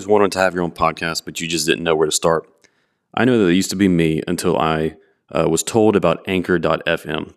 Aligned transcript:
just 0.00 0.08
wanted 0.08 0.32
to 0.32 0.38
have 0.38 0.54
your 0.54 0.62
own 0.62 0.72
podcast, 0.72 1.26
but 1.26 1.42
you 1.42 1.46
just 1.46 1.66
didn't 1.66 1.84
know 1.84 1.94
where 1.94 2.06
to 2.06 2.12
start. 2.12 2.48
I 3.12 3.26
know 3.26 3.38
that 3.38 3.50
it 3.50 3.54
used 3.54 3.68
to 3.68 3.76
be 3.76 3.86
me 3.86 4.22
until 4.26 4.56
I 4.56 4.96
uh, 5.30 5.46
was 5.46 5.62
told 5.62 5.94
about 5.94 6.24
Anchor.fm. 6.26 7.34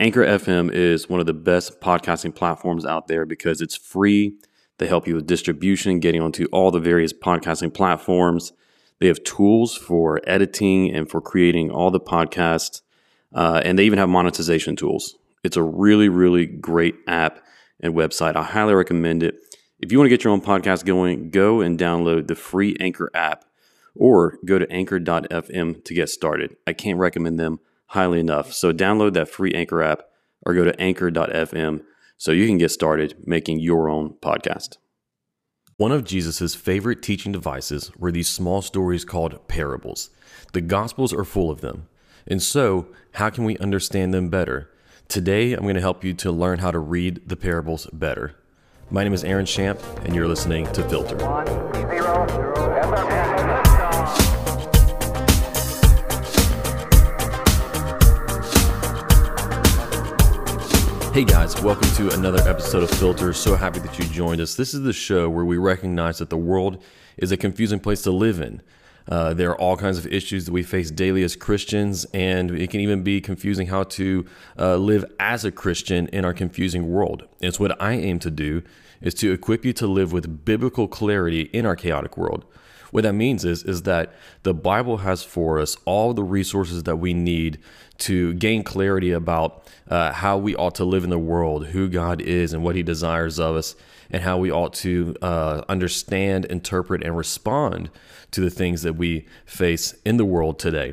Anchor 0.00 0.24
FM 0.24 0.72
is 0.72 1.08
one 1.08 1.20
of 1.20 1.26
the 1.26 1.32
best 1.32 1.80
podcasting 1.80 2.34
platforms 2.34 2.84
out 2.84 3.06
there 3.06 3.24
because 3.24 3.60
it's 3.60 3.76
free. 3.76 4.34
They 4.78 4.88
help 4.88 5.06
you 5.06 5.14
with 5.14 5.28
distribution, 5.28 6.00
getting 6.00 6.20
onto 6.20 6.46
all 6.46 6.72
the 6.72 6.80
various 6.80 7.12
podcasting 7.12 7.72
platforms. 7.72 8.52
They 8.98 9.06
have 9.06 9.22
tools 9.22 9.76
for 9.76 10.20
editing 10.26 10.92
and 10.92 11.08
for 11.08 11.20
creating 11.20 11.70
all 11.70 11.92
the 11.92 12.00
podcasts, 12.00 12.82
uh, 13.32 13.62
and 13.64 13.78
they 13.78 13.84
even 13.84 14.00
have 14.00 14.08
monetization 14.08 14.74
tools. 14.74 15.14
It's 15.44 15.56
a 15.56 15.62
really, 15.62 16.08
really 16.08 16.46
great 16.46 16.96
app 17.06 17.44
and 17.78 17.94
website. 17.94 18.34
I 18.34 18.42
highly 18.42 18.74
recommend 18.74 19.22
it. 19.22 19.36
If 19.82 19.90
you 19.90 19.98
want 19.98 20.06
to 20.06 20.10
get 20.10 20.22
your 20.22 20.32
own 20.32 20.40
podcast 20.40 20.84
going, 20.84 21.30
go 21.30 21.60
and 21.60 21.76
download 21.76 22.28
the 22.28 22.36
free 22.36 22.76
Anchor 22.78 23.10
app 23.14 23.44
or 23.96 24.38
go 24.44 24.56
to 24.56 24.70
anchor.fm 24.70 25.84
to 25.84 25.94
get 25.94 26.08
started. 26.08 26.56
I 26.68 26.72
can't 26.72 27.00
recommend 27.00 27.40
them 27.40 27.58
highly 27.86 28.20
enough. 28.20 28.52
So 28.52 28.72
download 28.72 29.14
that 29.14 29.28
free 29.28 29.52
Anchor 29.52 29.82
app 29.82 30.04
or 30.46 30.54
go 30.54 30.62
to 30.62 30.80
anchor.fm 30.80 31.82
so 32.16 32.30
you 32.30 32.46
can 32.46 32.58
get 32.58 32.70
started 32.70 33.16
making 33.26 33.58
your 33.58 33.88
own 33.88 34.14
podcast. 34.22 34.76
One 35.78 35.90
of 35.90 36.04
Jesus' 36.04 36.54
favorite 36.54 37.02
teaching 37.02 37.32
devices 37.32 37.90
were 37.96 38.12
these 38.12 38.28
small 38.28 38.62
stories 38.62 39.04
called 39.04 39.48
parables. 39.48 40.10
The 40.52 40.60
Gospels 40.60 41.12
are 41.12 41.24
full 41.24 41.50
of 41.50 41.60
them. 41.60 41.88
And 42.28 42.40
so, 42.40 42.86
how 43.14 43.30
can 43.30 43.42
we 43.42 43.58
understand 43.58 44.14
them 44.14 44.28
better? 44.28 44.70
Today, 45.08 45.54
I'm 45.54 45.62
going 45.62 45.74
to 45.74 45.80
help 45.80 46.04
you 46.04 46.14
to 46.14 46.30
learn 46.30 46.60
how 46.60 46.70
to 46.70 46.78
read 46.78 47.22
the 47.26 47.36
parables 47.36 47.88
better. 47.92 48.36
My 48.92 49.02
name 49.04 49.14
is 49.14 49.24
Aaron 49.24 49.46
Champ, 49.46 49.80
and 50.04 50.14
you're 50.14 50.28
listening 50.28 50.66
to 50.74 50.86
Filter. 50.86 51.16
One, 51.24 51.46
zero, 51.46 52.26
zero, 52.28 52.52
Hey 61.14 61.24
guys, 61.24 61.58
welcome 61.62 61.88
to 61.92 62.10
another 62.12 62.46
episode 62.46 62.82
of 62.82 62.90
Filter. 62.90 63.32
So 63.32 63.56
happy 63.56 63.78
that 63.78 63.98
you 63.98 64.04
joined 64.04 64.42
us. 64.42 64.56
This 64.56 64.74
is 64.74 64.82
the 64.82 64.92
show 64.92 65.30
where 65.30 65.46
we 65.46 65.56
recognize 65.56 66.18
that 66.18 66.28
the 66.28 66.36
world 66.36 66.82
is 67.16 67.32
a 67.32 67.38
confusing 67.38 67.80
place 67.80 68.02
to 68.02 68.10
live 68.10 68.42
in. 68.42 68.60
Uh, 69.08 69.34
there 69.34 69.50
are 69.50 69.60
all 69.60 69.76
kinds 69.76 69.98
of 69.98 70.06
issues 70.06 70.44
that 70.46 70.52
we 70.52 70.62
face 70.62 70.90
daily 70.90 71.22
as 71.22 71.36
Christians, 71.36 72.04
and 72.14 72.50
it 72.50 72.70
can 72.70 72.80
even 72.80 73.02
be 73.02 73.20
confusing 73.20 73.66
how 73.66 73.82
to 73.84 74.24
uh, 74.58 74.76
live 74.76 75.04
as 75.18 75.44
a 75.44 75.50
Christian 75.50 76.08
in 76.08 76.24
our 76.24 76.34
confusing 76.34 76.90
world. 76.90 77.26
It's 77.40 77.58
what 77.58 77.80
I 77.82 77.94
aim 77.94 78.18
to 78.20 78.30
do 78.30 78.62
is 79.00 79.14
to 79.14 79.32
equip 79.32 79.64
you 79.64 79.72
to 79.72 79.86
live 79.86 80.12
with 80.12 80.44
biblical 80.44 80.86
clarity 80.88 81.42
in 81.52 81.66
our 81.66 81.76
chaotic 81.76 82.16
world. 82.16 82.44
What 82.92 83.04
that 83.04 83.14
means 83.14 83.44
is, 83.44 83.62
is 83.64 83.82
that 83.82 84.12
the 84.42 84.52
Bible 84.52 84.98
has 84.98 85.22
for 85.22 85.58
us 85.58 85.76
all 85.86 86.12
the 86.12 86.22
resources 86.22 86.82
that 86.82 86.96
we 86.96 87.14
need 87.14 87.58
to 87.98 88.34
gain 88.34 88.62
clarity 88.62 89.12
about 89.12 89.66
uh, 89.88 90.12
how 90.12 90.36
we 90.36 90.54
ought 90.54 90.74
to 90.74 90.84
live 90.84 91.02
in 91.02 91.10
the 91.10 91.18
world, 91.18 91.68
who 91.68 91.88
God 91.88 92.20
is, 92.20 92.52
and 92.52 92.62
what 92.62 92.76
He 92.76 92.82
desires 92.82 93.40
of 93.40 93.56
us, 93.56 93.74
and 94.12 94.22
how 94.22 94.38
we 94.38 94.52
ought 94.52 94.74
to 94.74 95.16
uh, 95.22 95.62
understand, 95.68 96.44
interpret, 96.44 97.02
and 97.02 97.16
respond 97.16 97.90
to 98.30 98.40
the 98.40 98.50
things 98.50 98.82
that 98.82 98.94
we 98.94 99.26
face 99.46 99.94
in 100.04 100.18
the 100.18 100.24
world 100.24 100.58
today. 100.58 100.92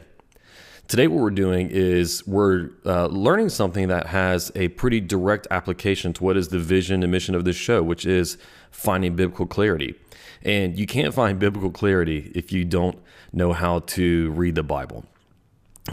Today, 0.87 1.07
what 1.07 1.21
we're 1.21 1.29
doing 1.29 1.69
is 1.69 2.25
we're 2.25 2.71
uh, 2.83 3.05
learning 3.07 3.49
something 3.49 3.89
that 3.89 4.07
has 4.07 4.51
a 4.55 4.69
pretty 4.69 4.99
direct 4.99 5.45
application 5.51 6.13
to 6.13 6.23
what 6.23 6.35
is 6.35 6.47
the 6.47 6.57
vision 6.57 7.03
and 7.03 7.11
mission 7.11 7.35
of 7.35 7.45
this 7.45 7.55
show, 7.55 7.83
which 7.83 8.07
is 8.07 8.39
finding 8.71 9.15
biblical 9.15 9.45
clarity. 9.45 9.93
And 10.41 10.79
you 10.79 10.87
can't 10.87 11.13
find 11.13 11.37
biblical 11.37 11.69
clarity 11.69 12.31
if 12.33 12.51
you 12.51 12.65
don't 12.65 12.97
know 13.31 13.53
how 13.53 13.79
to 13.79 14.31
read 14.31 14.55
the 14.55 14.63
Bible. 14.63 15.05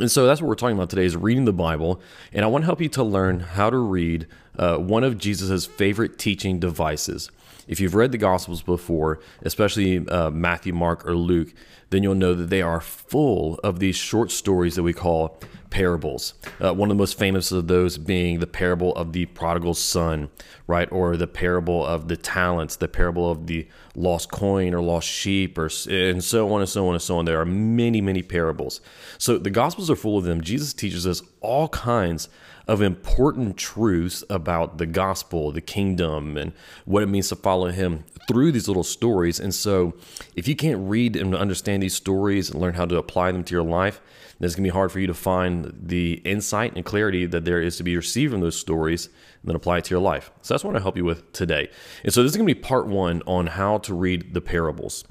And 0.00 0.10
so 0.10 0.26
that's 0.26 0.40
what 0.40 0.48
we're 0.48 0.54
talking 0.56 0.76
about 0.76 0.90
today 0.90 1.04
is 1.04 1.16
reading 1.16 1.44
the 1.44 1.52
Bible. 1.52 2.00
And 2.32 2.44
I 2.44 2.48
want 2.48 2.62
to 2.62 2.66
help 2.66 2.80
you 2.80 2.88
to 2.90 3.02
learn 3.02 3.40
how 3.40 3.70
to 3.70 3.78
read 3.78 4.26
uh, 4.58 4.76
one 4.76 5.04
of 5.04 5.18
Jesus's 5.18 5.66
favorite 5.66 6.18
teaching 6.18 6.58
devices. 6.58 7.30
If 7.66 7.80
you've 7.80 7.94
read 7.94 8.12
the 8.12 8.18
Gospels 8.18 8.62
before, 8.62 9.20
especially 9.42 10.06
uh, 10.08 10.30
Matthew, 10.30 10.72
Mark, 10.72 11.06
or 11.06 11.16
Luke, 11.16 11.52
then 11.90 12.02
you'll 12.02 12.14
know 12.14 12.34
that 12.34 12.50
they 12.50 12.62
are 12.62 12.80
full 12.80 13.58
of 13.64 13.78
these 13.78 13.96
short 13.96 14.30
stories 14.30 14.76
that 14.76 14.82
we 14.82 14.92
call 14.92 15.40
parables. 15.76 16.32
Uh, 16.58 16.72
one 16.72 16.90
of 16.90 16.96
the 16.96 16.98
most 16.98 17.18
famous 17.18 17.52
of 17.52 17.68
those 17.68 17.98
being 17.98 18.40
the 18.40 18.46
parable 18.46 18.94
of 18.94 19.12
the 19.12 19.26
prodigal 19.26 19.74
son, 19.74 20.30
right? 20.66 20.90
Or 20.90 21.18
the 21.18 21.26
parable 21.26 21.84
of 21.84 22.08
the 22.08 22.16
talents, 22.16 22.76
the 22.76 22.88
parable 22.88 23.30
of 23.30 23.46
the 23.46 23.68
lost 23.94 24.30
coin 24.30 24.72
or 24.72 24.80
lost 24.80 25.06
sheep, 25.06 25.58
or 25.58 25.68
and 25.90 26.24
so 26.24 26.50
on 26.54 26.62
and 26.62 26.70
so 26.70 26.88
on 26.88 26.94
and 26.94 27.02
so 27.02 27.18
on. 27.18 27.26
There 27.26 27.38
are 27.38 27.44
many, 27.44 28.00
many 28.00 28.22
parables. 28.22 28.80
So 29.18 29.36
the 29.36 29.50
Gospels 29.50 29.90
are 29.90 29.96
full 29.96 30.16
of 30.16 30.24
them. 30.24 30.40
Jesus 30.40 30.72
teaches 30.72 31.06
us 31.06 31.20
all 31.42 31.68
kinds 31.68 32.30
of 32.66 32.80
important 32.80 33.58
truths 33.58 34.24
about 34.30 34.78
the 34.78 34.86
gospel, 34.86 35.52
the 35.52 35.60
kingdom, 35.60 36.38
and 36.38 36.52
what 36.86 37.02
it 37.02 37.06
means 37.06 37.28
to 37.28 37.36
follow 37.36 37.68
him 37.68 38.04
through 38.26 38.50
these 38.50 38.66
little 38.66 38.82
stories. 38.82 39.38
And 39.38 39.54
so, 39.54 39.92
if 40.34 40.48
you 40.48 40.56
can't 40.56 40.88
read 40.88 41.16
and 41.16 41.34
understand 41.34 41.82
these 41.82 41.94
stories 41.94 42.50
and 42.50 42.60
learn 42.62 42.74
how 42.74 42.86
to 42.86 42.96
apply 42.96 43.30
them 43.30 43.44
to 43.44 43.54
your 43.54 43.62
life, 43.62 44.00
it's 44.44 44.54
going 44.54 44.64
to 44.64 44.70
be 44.70 44.74
hard 44.74 44.92
for 44.92 45.00
you 45.00 45.06
to 45.06 45.14
find 45.14 45.72
the 45.80 46.14
insight 46.24 46.74
and 46.76 46.84
clarity 46.84 47.24
that 47.26 47.44
there 47.44 47.60
is 47.60 47.76
to 47.78 47.82
be 47.82 47.96
received 47.96 48.32
from 48.32 48.42
those 48.42 48.58
stories 48.58 49.06
and 49.06 49.48
then 49.48 49.56
apply 49.56 49.78
it 49.78 49.84
to 49.84 49.90
your 49.90 50.00
life. 50.00 50.30
So, 50.42 50.54
that's 50.54 50.64
what 50.64 50.76
I 50.76 50.80
help 50.80 50.96
you 50.96 51.04
with 51.04 51.32
today. 51.32 51.70
And 52.04 52.12
so, 52.12 52.22
this 52.22 52.32
is 52.32 52.36
going 52.36 52.48
to 52.48 52.54
be 52.54 52.60
part 52.60 52.86
one 52.86 53.22
on 53.26 53.46
how 53.46 53.78
to 53.78 53.94
read 53.94 54.34
the 54.34 54.40
parables. 54.40 55.04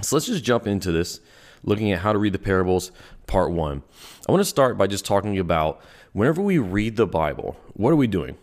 So, 0.00 0.16
let's 0.16 0.26
just 0.26 0.44
jump 0.44 0.66
into 0.66 0.92
this, 0.92 1.20
looking 1.62 1.92
at 1.92 2.00
how 2.00 2.12
to 2.12 2.18
read 2.18 2.32
the 2.32 2.38
parables, 2.38 2.90
part 3.26 3.52
one. 3.52 3.82
I 4.26 4.32
want 4.32 4.40
to 4.40 4.46
start 4.46 4.78
by 4.78 4.86
just 4.86 5.04
talking 5.04 5.38
about 5.38 5.82
whenever 6.12 6.40
we 6.40 6.58
read 6.58 6.96
the 6.96 7.06
Bible, 7.06 7.56
what 7.74 7.90
are 7.90 7.96
we 7.96 8.06
doing? 8.06 8.36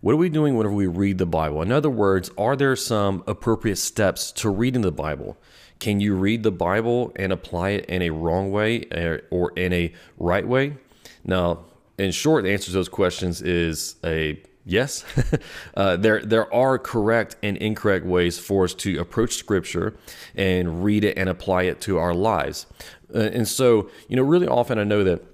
What 0.00 0.12
are 0.12 0.16
we 0.16 0.30
doing 0.30 0.56
whenever 0.56 0.74
we 0.74 0.88
read 0.88 1.18
the 1.18 1.26
Bible? 1.26 1.62
In 1.62 1.70
other 1.70 1.90
words, 1.90 2.28
are 2.36 2.56
there 2.56 2.74
some 2.74 3.22
appropriate 3.28 3.76
steps 3.76 4.32
to 4.32 4.50
reading 4.50 4.82
the 4.82 4.90
Bible? 4.90 5.36
Can 5.82 5.98
you 5.98 6.14
read 6.14 6.44
the 6.44 6.52
Bible 6.52 7.10
and 7.16 7.32
apply 7.32 7.70
it 7.70 7.86
in 7.86 8.02
a 8.02 8.10
wrong 8.10 8.52
way 8.52 8.84
eh, 8.92 9.18
or 9.32 9.50
in 9.56 9.72
a 9.72 9.92
right 10.16 10.46
way? 10.46 10.76
Now, 11.24 11.64
in 11.98 12.12
short, 12.12 12.44
the 12.44 12.52
answer 12.52 12.66
to 12.66 12.70
those 12.70 12.88
questions 12.88 13.42
is 13.42 13.96
a 14.04 14.40
yes. 14.64 15.04
uh, 15.76 15.96
there, 15.96 16.20
there 16.20 16.54
are 16.54 16.78
correct 16.78 17.34
and 17.42 17.56
incorrect 17.56 18.06
ways 18.06 18.38
for 18.38 18.62
us 18.62 18.74
to 18.74 19.00
approach 19.00 19.34
Scripture 19.34 19.96
and 20.36 20.84
read 20.84 21.02
it 21.02 21.18
and 21.18 21.28
apply 21.28 21.64
it 21.64 21.80
to 21.80 21.98
our 21.98 22.14
lives. 22.14 22.66
Uh, 23.12 23.18
and 23.18 23.48
so, 23.48 23.90
you 24.06 24.14
know, 24.14 24.22
really 24.22 24.46
often 24.46 24.78
I 24.78 24.84
know 24.84 25.02
that 25.02 25.24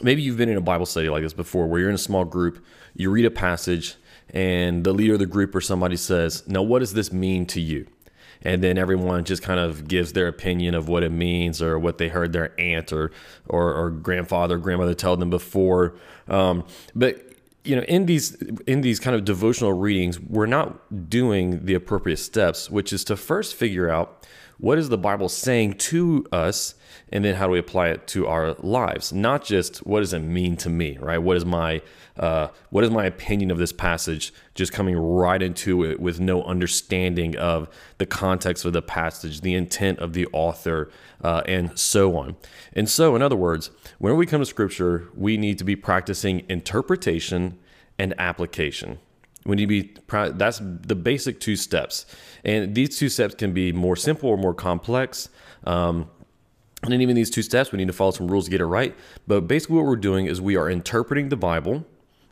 maybe 0.00 0.22
you've 0.22 0.38
been 0.38 0.48
in 0.48 0.56
a 0.56 0.62
Bible 0.62 0.86
study 0.86 1.10
like 1.10 1.22
this 1.22 1.34
before 1.34 1.66
where 1.66 1.80
you're 1.80 1.90
in 1.90 1.94
a 1.94 1.98
small 1.98 2.24
group, 2.24 2.64
you 2.94 3.10
read 3.10 3.26
a 3.26 3.30
passage, 3.30 3.96
and 4.30 4.84
the 4.84 4.94
leader 4.94 5.12
of 5.12 5.18
the 5.18 5.26
group 5.26 5.54
or 5.54 5.60
somebody 5.60 5.96
says, 5.96 6.48
Now, 6.48 6.62
what 6.62 6.78
does 6.78 6.94
this 6.94 7.12
mean 7.12 7.44
to 7.48 7.60
you? 7.60 7.86
And 8.46 8.62
then 8.62 8.78
everyone 8.78 9.24
just 9.24 9.42
kind 9.42 9.58
of 9.58 9.88
gives 9.88 10.12
their 10.12 10.28
opinion 10.28 10.76
of 10.76 10.88
what 10.88 11.02
it 11.02 11.10
means 11.10 11.60
or 11.60 11.80
what 11.80 11.98
they 11.98 12.08
heard 12.08 12.32
their 12.32 12.52
aunt 12.60 12.92
or, 12.92 13.10
or, 13.48 13.74
or 13.74 13.90
grandfather, 13.90 14.54
or 14.54 14.58
grandmother 14.58 14.94
tell 14.94 15.16
them 15.16 15.30
before. 15.30 15.96
Um, 16.28 16.64
but 16.94 17.22
you 17.64 17.74
know 17.74 17.82
in 17.82 18.06
these 18.06 18.34
in 18.68 18.80
these 18.82 19.00
kind 19.00 19.16
of 19.16 19.24
devotional 19.24 19.72
readings 19.72 20.20
we're 20.20 20.46
not 20.46 21.10
doing 21.10 21.64
the 21.64 21.74
appropriate 21.74 22.18
steps 22.18 22.70
which 22.70 22.92
is 22.92 23.02
to 23.02 23.16
first 23.16 23.56
figure 23.56 23.90
out 23.90 24.24
what 24.58 24.78
is 24.78 24.88
the 24.88 24.96
bible 24.96 25.28
saying 25.28 25.74
to 25.74 26.24
us 26.30 26.76
and 27.12 27.24
then 27.24 27.36
how 27.36 27.46
do 27.46 27.52
we 27.52 27.58
apply 27.58 27.88
it 27.88 28.06
to 28.08 28.26
our 28.26 28.54
lives? 28.54 29.12
Not 29.12 29.44
just 29.44 29.78
what 29.86 30.00
does 30.00 30.12
it 30.12 30.20
mean 30.20 30.56
to 30.58 30.68
me 30.68 30.98
right? 30.98 31.18
What 31.18 31.36
is 31.36 31.44
my 31.44 31.82
uh, 32.16 32.48
what 32.70 32.82
is 32.82 32.90
my 32.90 33.04
opinion 33.04 33.50
of 33.50 33.58
this 33.58 33.72
passage 33.72 34.32
just 34.54 34.72
coming 34.72 34.96
right 34.96 35.40
into 35.40 35.84
it 35.84 36.00
with 36.00 36.18
no 36.18 36.42
understanding 36.44 37.36
of 37.36 37.68
the 37.98 38.06
context 38.06 38.64
of 38.64 38.72
the 38.72 38.82
passage 38.82 39.42
the 39.42 39.54
intent 39.54 39.98
of 39.98 40.14
the 40.14 40.26
author 40.32 40.90
uh, 41.22 41.42
and 41.46 41.78
so 41.78 42.16
on? 42.16 42.36
And 42.72 42.88
so 42.88 43.14
in 43.14 43.22
other 43.22 43.36
words 43.36 43.70
whenever 43.98 44.18
we 44.18 44.26
come 44.26 44.40
to 44.40 44.46
scripture 44.46 45.08
we 45.14 45.36
need 45.36 45.58
to 45.58 45.64
be 45.64 45.76
practicing 45.76 46.44
interpretation 46.48 47.58
and 47.98 48.14
application. 48.18 48.98
We 49.44 49.54
need 49.56 49.68
to 49.68 49.82
be 49.82 50.30
that's 50.36 50.60
the 50.60 50.96
basic 50.96 51.38
two 51.38 51.54
steps. 51.56 52.04
And 52.44 52.74
these 52.74 52.98
two 52.98 53.08
steps 53.08 53.34
can 53.34 53.52
be 53.52 53.72
more 53.72 53.96
simple 53.96 54.28
or 54.28 54.36
more 54.36 54.54
complex 54.54 55.28
um, 55.64 56.10
and 56.86 56.94
in 56.94 57.00
even 57.00 57.16
these 57.16 57.30
two 57.30 57.42
steps, 57.42 57.72
we 57.72 57.76
need 57.76 57.86
to 57.86 57.92
follow 57.92 58.12
some 58.12 58.28
rules 58.28 58.46
to 58.46 58.50
get 58.50 58.60
it 58.60 58.66
right. 58.66 58.94
But 59.26 59.42
basically, 59.42 59.76
what 59.76 59.84
we're 59.84 59.96
doing 59.96 60.26
is 60.26 60.40
we 60.40 60.56
are 60.56 60.70
interpreting 60.70 61.28
the 61.28 61.36
Bible 61.36 61.84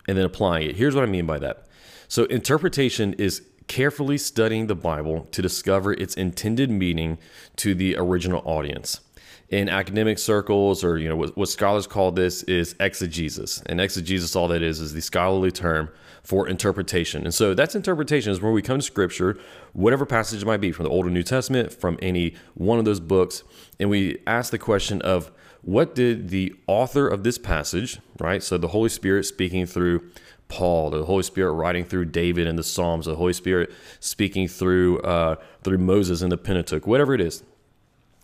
and 0.08 0.16
then 0.16 0.24
applying 0.24 0.68
it. 0.68 0.76
Here's 0.76 0.94
what 0.94 1.04
I 1.04 1.06
mean 1.06 1.26
by 1.26 1.38
that. 1.40 1.66
So, 2.08 2.24
interpretation 2.24 3.14
is 3.14 3.42
carefully 3.66 4.18
studying 4.18 4.66
the 4.66 4.74
Bible 4.74 5.26
to 5.32 5.42
discover 5.42 5.92
its 5.92 6.14
intended 6.14 6.70
meaning 6.70 7.18
to 7.56 7.74
the 7.74 7.96
original 7.96 8.42
audience. 8.44 9.00
In 9.48 9.68
academic 9.68 10.18
circles, 10.18 10.82
or 10.82 10.98
you 10.98 11.08
know, 11.08 11.16
what, 11.16 11.36
what 11.36 11.48
scholars 11.48 11.86
call 11.86 12.12
this 12.12 12.42
is 12.44 12.74
exegesis. 12.80 13.62
And 13.66 13.80
exegesis, 13.80 14.34
all 14.34 14.48
that 14.48 14.62
is, 14.62 14.80
is 14.80 14.92
the 14.94 15.00
scholarly 15.00 15.50
term 15.50 15.90
for 16.24 16.48
interpretation. 16.48 17.24
And 17.24 17.34
so 17.34 17.54
that's 17.54 17.74
interpretation 17.74 18.32
is 18.32 18.40
where 18.40 18.50
we 18.50 18.62
come 18.62 18.78
to 18.78 18.82
scripture, 18.82 19.38
whatever 19.74 20.06
passage 20.06 20.42
it 20.42 20.46
might 20.46 20.60
be 20.60 20.72
from 20.72 20.84
the 20.84 20.90
Old 20.90 21.06
or 21.06 21.10
New 21.10 21.22
Testament, 21.22 21.72
from 21.72 21.98
any 22.00 22.34
one 22.54 22.78
of 22.78 22.86
those 22.86 22.98
books, 22.98 23.44
and 23.78 23.90
we 23.90 24.18
ask 24.26 24.50
the 24.50 24.58
question 24.58 25.02
of 25.02 25.30
what 25.60 25.94
did 25.94 26.30
the 26.30 26.54
author 26.66 27.06
of 27.06 27.24
this 27.24 27.38
passage, 27.38 27.98
right? 28.18 28.42
So 28.42 28.58
the 28.58 28.68
Holy 28.68 28.88
Spirit 28.88 29.24
speaking 29.24 29.66
through 29.66 30.10
Paul, 30.48 30.90
the 30.90 31.04
Holy 31.04 31.22
Spirit 31.22 31.52
writing 31.52 31.84
through 31.84 32.06
David 32.06 32.46
in 32.46 32.56
the 32.56 32.62
Psalms, 32.62 33.06
the 33.06 33.16
Holy 33.16 33.32
Spirit 33.32 33.72
speaking 34.00 34.48
through 34.48 35.00
uh, 35.00 35.36
through 35.62 35.78
Moses 35.78 36.22
in 36.22 36.30
the 36.30 36.36
Pentateuch, 36.36 36.86
whatever 36.86 37.14
it 37.14 37.20
is, 37.20 37.42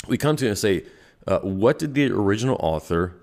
we 0.06 0.16
come 0.16 0.36
to 0.36 0.46
and 0.46 0.58
say, 0.58 0.84
uh, 1.26 1.40
what 1.40 1.78
did 1.78 1.94
the 1.94 2.06
original 2.06 2.56
author 2.60 3.14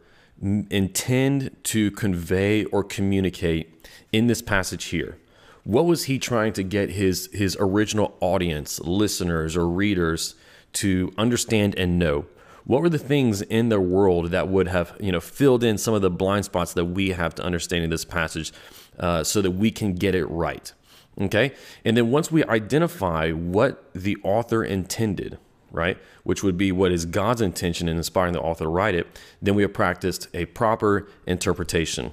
intend 0.42 1.56
to 1.64 1.92
convey 1.92 2.66
or 2.66 2.84
communicate 2.84 3.88
in 4.12 4.28
this 4.28 4.42
passage 4.42 4.86
here? 4.86 5.18
What 5.64 5.86
was 5.86 6.06
he 6.06 6.18
trying 6.18 6.54
to 6.54 6.64
get 6.64 6.92
his 6.92 7.30
his 7.34 7.58
original 7.60 8.16
audience, 8.22 8.80
listeners 8.80 9.58
or 9.58 9.68
readers 9.68 10.36
to 10.74 11.12
understand 11.18 11.78
and 11.78 12.00
know? 12.00 12.26
What 12.64 12.82
were 12.82 12.90
the 12.90 13.00
things 13.00 13.42
in 13.42 13.70
their 13.70 13.82
world 13.82 14.32
that 14.32 14.48
would 14.50 14.68
have 14.68 14.96
you 15.00 15.12
know 15.12 15.20
filled 15.20 15.64
in 15.64 15.78
some 15.78 15.94
of 15.94 16.02
the 16.02 16.10
blind 16.10 16.46
spots 16.46 16.74
that 16.74 16.86
we 16.86 17.12
have 17.12 17.36
to 17.36 17.44
understanding 17.44 17.90
this 17.90 18.06
passage, 18.06 18.54
uh, 19.00 19.24
so 19.24 19.42
that 19.42 19.52
we 19.52 19.72
can 19.72 19.94
get 19.96 20.16
it 20.16 20.26
right? 20.26 20.72
Okay, 21.20 21.54
and 21.84 21.98
then 21.98 22.12
once 22.12 22.32
we 22.32 22.44
identify 22.46 23.32
what 23.32 23.90
the 23.94 24.18
author 24.24 24.64
intended, 24.64 25.38
right, 25.78 25.98
which 26.24 26.44
would 26.44 26.58
be 26.58 26.72
what 26.72 26.92
is 26.92 27.06
God's 27.06 27.42
intention 27.42 27.88
in 27.88 27.98
inspiring 27.98 28.34
the 28.34 28.42
author 28.42 28.66
to 28.66 28.70
write 28.70 28.96
it, 28.96 29.08
then 29.42 29.56
we 29.56 29.62
have 29.62 29.74
practiced 29.74 30.28
a 30.34 30.46
proper 30.46 31.08
interpretation. 31.26 32.12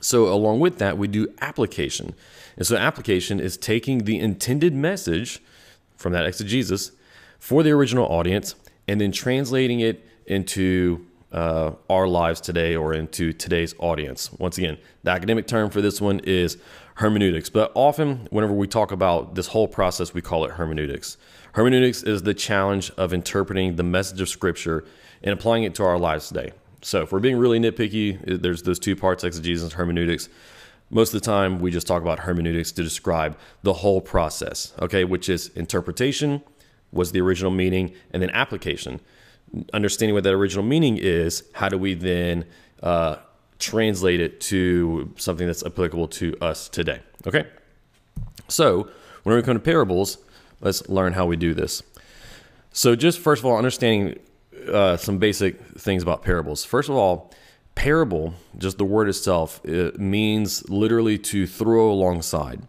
So, 0.00 0.32
along 0.32 0.60
with 0.60 0.78
that, 0.78 0.96
we 0.96 1.08
do 1.08 1.28
application. 1.40 2.14
And 2.56 2.66
so, 2.66 2.76
application 2.76 3.40
is 3.40 3.56
taking 3.56 4.04
the 4.04 4.18
intended 4.18 4.74
message 4.74 5.42
from 5.96 6.12
that 6.12 6.24
exegesis 6.24 6.92
for 7.38 7.62
the 7.62 7.70
original 7.70 8.06
audience 8.06 8.54
and 8.86 9.00
then 9.00 9.12
translating 9.12 9.80
it 9.80 10.06
into 10.26 11.04
uh, 11.32 11.72
our 11.90 12.08
lives 12.08 12.40
today 12.40 12.74
or 12.74 12.94
into 12.94 13.32
today's 13.32 13.74
audience. 13.78 14.32
Once 14.38 14.56
again, 14.58 14.78
the 15.02 15.10
academic 15.10 15.46
term 15.46 15.70
for 15.70 15.80
this 15.80 16.00
one 16.00 16.20
is 16.20 16.56
hermeneutics, 16.94 17.50
but 17.50 17.70
often, 17.74 18.26
whenever 18.30 18.52
we 18.52 18.66
talk 18.66 18.92
about 18.92 19.34
this 19.34 19.48
whole 19.48 19.68
process, 19.68 20.14
we 20.14 20.22
call 20.22 20.44
it 20.44 20.52
hermeneutics. 20.52 21.16
Hermeneutics 21.58 22.04
is 22.04 22.22
the 22.22 22.34
challenge 22.34 22.92
of 22.96 23.12
interpreting 23.12 23.74
the 23.74 23.82
message 23.82 24.20
of 24.20 24.28
Scripture 24.28 24.84
and 25.24 25.32
applying 25.32 25.64
it 25.64 25.74
to 25.74 25.82
our 25.82 25.98
lives 25.98 26.28
today. 26.28 26.52
So, 26.82 27.02
if 27.02 27.10
we're 27.10 27.18
being 27.18 27.36
really 27.36 27.58
nitpicky, 27.58 28.40
there's 28.40 28.62
those 28.62 28.78
two 28.78 28.94
parts 28.94 29.24
exegesis 29.24 29.64
and 29.64 29.72
hermeneutics. 29.72 30.28
Most 30.90 31.12
of 31.12 31.20
the 31.20 31.26
time, 31.26 31.58
we 31.58 31.72
just 31.72 31.88
talk 31.88 32.00
about 32.00 32.20
hermeneutics 32.20 32.70
to 32.70 32.84
describe 32.84 33.36
the 33.64 33.72
whole 33.72 34.00
process, 34.00 34.72
okay, 34.80 35.02
which 35.02 35.28
is 35.28 35.48
interpretation, 35.56 36.44
was 36.92 37.10
the 37.10 37.20
original 37.20 37.50
meaning, 37.50 37.92
and 38.12 38.22
then 38.22 38.30
application. 38.30 39.00
Understanding 39.72 40.14
what 40.14 40.22
that 40.22 40.34
original 40.34 40.64
meaning 40.64 40.96
is, 40.96 41.42
how 41.54 41.68
do 41.68 41.76
we 41.76 41.94
then 41.94 42.44
uh, 42.84 43.16
translate 43.58 44.20
it 44.20 44.40
to 44.42 45.12
something 45.16 45.48
that's 45.48 45.66
applicable 45.66 46.06
to 46.06 46.36
us 46.40 46.68
today, 46.68 47.00
okay? 47.26 47.48
So, 48.46 48.88
when 49.24 49.34
we 49.34 49.42
come 49.42 49.56
to 49.56 49.60
parables, 49.60 50.18
let's 50.60 50.88
learn 50.88 51.12
how 51.12 51.26
we 51.26 51.36
do 51.36 51.54
this. 51.54 51.82
So, 52.72 52.94
just 52.94 53.18
first 53.18 53.40
of 53.40 53.46
all, 53.46 53.56
understanding 53.56 54.18
uh, 54.72 54.96
some 54.96 55.18
basic 55.18 55.60
things 55.78 56.02
about 56.02 56.22
parables. 56.22 56.64
First 56.64 56.88
of 56.88 56.96
all, 56.96 57.32
parable, 57.74 58.34
just 58.56 58.78
the 58.78 58.84
word 58.84 59.08
itself, 59.08 59.60
it 59.64 59.98
means 59.98 60.68
literally 60.68 61.18
to 61.18 61.46
throw 61.46 61.90
alongside. 61.90 62.62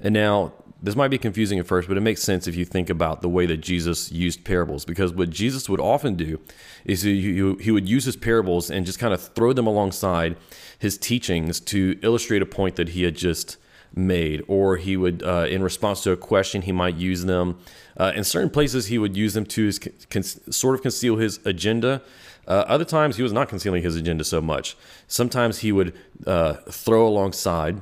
And 0.00 0.12
now, 0.14 0.52
this 0.82 0.96
might 0.96 1.08
be 1.08 1.16
confusing 1.16 1.58
at 1.58 1.66
first, 1.66 1.88
but 1.88 1.96
it 1.96 2.02
makes 2.02 2.22
sense 2.22 2.46
if 2.46 2.56
you 2.56 2.66
think 2.66 2.90
about 2.90 3.22
the 3.22 3.28
way 3.28 3.46
that 3.46 3.58
Jesus 3.58 4.12
used 4.12 4.44
parables. 4.44 4.84
Because 4.84 5.14
what 5.14 5.30
Jesus 5.30 5.66
would 5.66 5.80
often 5.80 6.14
do 6.14 6.38
is 6.84 7.00
he, 7.00 7.56
he 7.58 7.70
would 7.70 7.88
use 7.88 8.04
his 8.04 8.16
parables 8.16 8.70
and 8.70 8.84
just 8.84 8.98
kind 8.98 9.14
of 9.14 9.22
throw 9.34 9.54
them 9.54 9.66
alongside 9.66 10.36
his 10.78 10.98
teachings 10.98 11.58
to 11.60 11.98
illustrate 12.02 12.42
a 12.42 12.46
point 12.46 12.76
that 12.76 12.90
he 12.90 13.04
had 13.04 13.16
just 13.16 13.56
made, 13.94 14.42
or 14.48 14.76
he 14.76 14.96
would, 14.96 15.22
uh, 15.22 15.46
in 15.48 15.62
response 15.62 16.02
to 16.02 16.12
a 16.12 16.16
question, 16.16 16.62
he 16.62 16.72
might 16.72 16.96
use 16.96 17.24
them. 17.24 17.58
Uh, 17.96 18.12
in 18.14 18.24
certain 18.24 18.50
places, 18.50 18.86
he 18.86 18.98
would 18.98 19.16
use 19.16 19.34
them 19.34 19.46
to 19.46 19.70
con- 20.10 20.22
sort 20.22 20.74
of 20.74 20.82
conceal 20.82 21.16
his 21.16 21.38
agenda. 21.44 22.02
Uh, 22.46 22.64
other 22.66 22.84
times, 22.84 23.16
he 23.16 23.22
was 23.22 23.32
not 23.32 23.48
concealing 23.48 23.82
his 23.82 23.96
agenda 23.96 24.24
so 24.24 24.40
much. 24.40 24.76
Sometimes 25.06 25.58
he 25.58 25.72
would 25.72 25.94
uh, 26.26 26.54
throw 26.68 27.06
alongside 27.06 27.80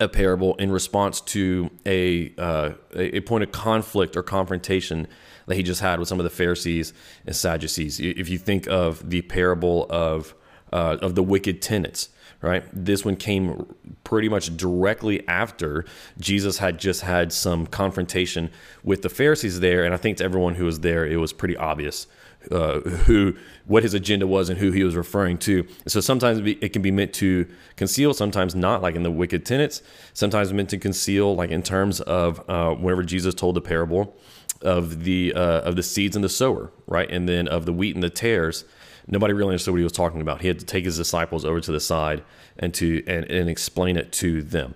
a 0.00 0.08
parable 0.08 0.54
in 0.56 0.70
response 0.70 1.20
to 1.20 1.70
a, 1.86 2.32
uh, 2.36 2.72
a 2.94 3.20
point 3.20 3.44
of 3.44 3.52
conflict 3.52 4.16
or 4.16 4.22
confrontation 4.22 5.06
that 5.46 5.54
he 5.54 5.62
just 5.62 5.80
had 5.80 5.98
with 5.98 6.08
some 6.08 6.18
of 6.18 6.24
the 6.24 6.30
Pharisees 6.30 6.92
and 7.24 7.34
Sadducees. 7.34 8.00
If 8.00 8.28
you 8.28 8.36
think 8.36 8.66
of 8.66 9.08
the 9.08 9.22
parable 9.22 9.86
of 9.88 10.34
uh, 10.72 10.98
of 11.00 11.14
the 11.14 11.22
wicked 11.22 11.62
tenants, 11.62 12.08
right? 12.42 12.64
This 12.72 13.04
one 13.04 13.16
came 13.16 13.74
pretty 14.04 14.28
much 14.28 14.56
directly 14.56 15.26
after 15.28 15.84
Jesus 16.18 16.58
had 16.58 16.78
just 16.78 17.02
had 17.02 17.32
some 17.32 17.66
confrontation 17.66 18.50
with 18.84 19.02
the 19.02 19.08
Pharisees 19.08 19.60
there, 19.60 19.84
and 19.84 19.94
I 19.94 19.96
think 19.96 20.18
to 20.18 20.24
everyone 20.24 20.54
who 20.54 20.64
was 20.64 20.80
there, 20.80 21.06
it 21.06 21.16
was 21.16 21.32
pretty 21.32 21.56
obvious 21.56 22.06
uh, 22.50 22.80
who 22.80 23.34
what 23.66 23.82
his 23.82 23.94
agenda 23.94 24.26
was 24.26 24.48
and 24.48 24.58
who 24.58 24.70
he 24.70 24.84
was 24.84 24.94
referring 24.94 25.38
to. 25.38 25.60
And 25.60 25.92
so 25.92 26.00
sometimes 26.00 26.38
it 26.38 26.72
can 26.72 26.82
be 26.82 26.90
meant 26.90 27.12
to 27.14 27.48
conceal, 27.74 28.14
sometimes 28.14 28.54
not, 28.54 28.82
like 28.82 28.94
in 28.94 29.02
the 29.02 29.10
wicked 29.10 29.44
tenants. 29.44 29.82
Sometimes 30.12 30.52
meant 30.52 30.70
to 30.70 30.78
conceal, 30.78 31.34
like 31.34 31.50
in 31.50 31.62
terms 31.62 32.00
of 32.00 32.48
uh, 32.48 32.74
whenever 32.74 33.02
Jesus 33.02 33.34
told 33.34 33.56
the 33.56 33.60
parable 33.60 34.16
of 34.62 35.04
the 35.04 35.32
uh, 35.34 35.60
of 35.62 35.76
the 35.76 35.82
seeds 35.82 36.16
and 36.16 36.24
the 36.24 36.28
sower, 36.28 36.70
right, 36.86 37.10
and 37.10 37.28
then 37.28 37.48
of 37.48 37.66
the 37.66 37.72
wheat 37.72 37.94
and 37.94 38.02
the 38.02 38.10
tares 38.10 38.64
nobody 39.06 39.32
really 39.32 39.50
understood 39.50 39.72
what 39.72 39.78
he 39.78 39.84
was 39.84 39.92
talking 39.92 40.20
about. 40.20 40.40
He 40.40 40.48
had 40.48 40.58
to 40.58 40.66
take 40.66 40.84
his 40.84 40.96
disciples 40.96 41.44
over 41.44 41.60
to 41.60 41.72
the 41.72 41.80
side 41.80 42.22
and 42.58 42.72
to 42.74 43.02
and, 43.06 43.24
and 43.30 43.48
explain 43.48 43.96
it 43.96 44.12
to 44.12 44.42
them. 44.42 44.74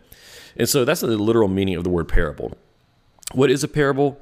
And 0.57 0.69
so 0.69 0.85
that's 0.85 1.01
the 1.01 1.09
literal 1.09 1.49
meaning 1.49 1.77
of 1.77 1.85
the 1.85 1.91
word 1.91 2.09
parable. 2.09 2.57
What 3.33 3.51
is 3.51 3.63
a 3.63 3.69
parable? 3.69 4.21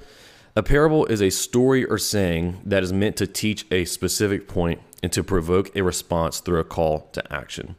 A 0.56 0.62
parable 0.62 1.06
is 1.06 1.22
a 1.22 1.30
story 1.30 1.84
or 1.84 1.98
saying 1.98 2.60
that 2.64 2.82
is 2.82 2.92
meant 2.92 3.16
to 3.16 3.26
teach 3.26 3.64
a 3.70 3.84
specific 3.84 4.48
point 4.48 4.80
and 5.02 5.12
to 5.12 5.22
provoke 5.22 5.74
a 5.76 5.82
response 5.82 6.40
through 6.40 6.60
a 6.60 6.64
call 6.64 7.08
to 7.12 7.32
action. 7.32 7.76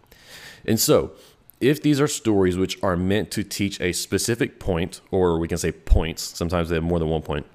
And 0.65 0.79
so, 0.79 1.11
if 1.59 1.81
these 1.81 1.99
are 1.99 2.07
stories 2.07 2.57
which 2.57 2.81
are 2.81 2.95
meant 2.95 3.31
to 3.31 3.43
teach 3.43 3.81
a 3.81 3.91
specific 3.91 4.59
point, 4.59 5.01
or 5.11 5.37
we 5.39 5.47
can 5.47 5.57
say 5.57 5.71
points, 5.71 6.21
sometimes 6.37 6.69
they 6.69 6.75
have 6.75 6.83
more 6.83 6.99
than 6.99 7.09
one 7.09 7.21
point, 7.21 7.45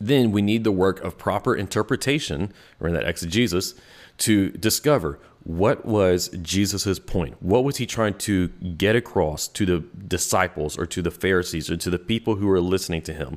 then 0.00 0.32
we 0.32 0.42
need 0.42 0.64
the 0.64 0.72
work 0.72 1.02
of 1.02 1.18
proper 1.18 1.54
interpretation, 1.54 2.52
or 2.80 2.88
in 2.88 2.94
that 2.94 3.06
exegesis, 3.06 3.74
to 4.18 4.50
discover 4.50 5.18
what 5.44 5.84
was 5.84 6.28
Jesus' 6.40 6.98
point? 6.98 7.40
What 7.42 7.64
was 7.64 7.76
he 7.76 7.84
trying 7.84 8.14
to 8.14 8.48
get 8.48 8.96
across 8.96 9.46
to 9.48 9.66
the 9.66 9.80
disciples 10.08 10.78
or 10.78 10.86
to 10.86 11.02
the 11.02 11.10
Pharisees 11.10 11.70
or 11.70 11.76
to 11.76 11.90
the 11.90 11.98
people 11.98 12.36
who 12.36 12.46
were 12.46 12.62
listening 12.62 13.02
to 13.02 13.12
him 13.12 13.36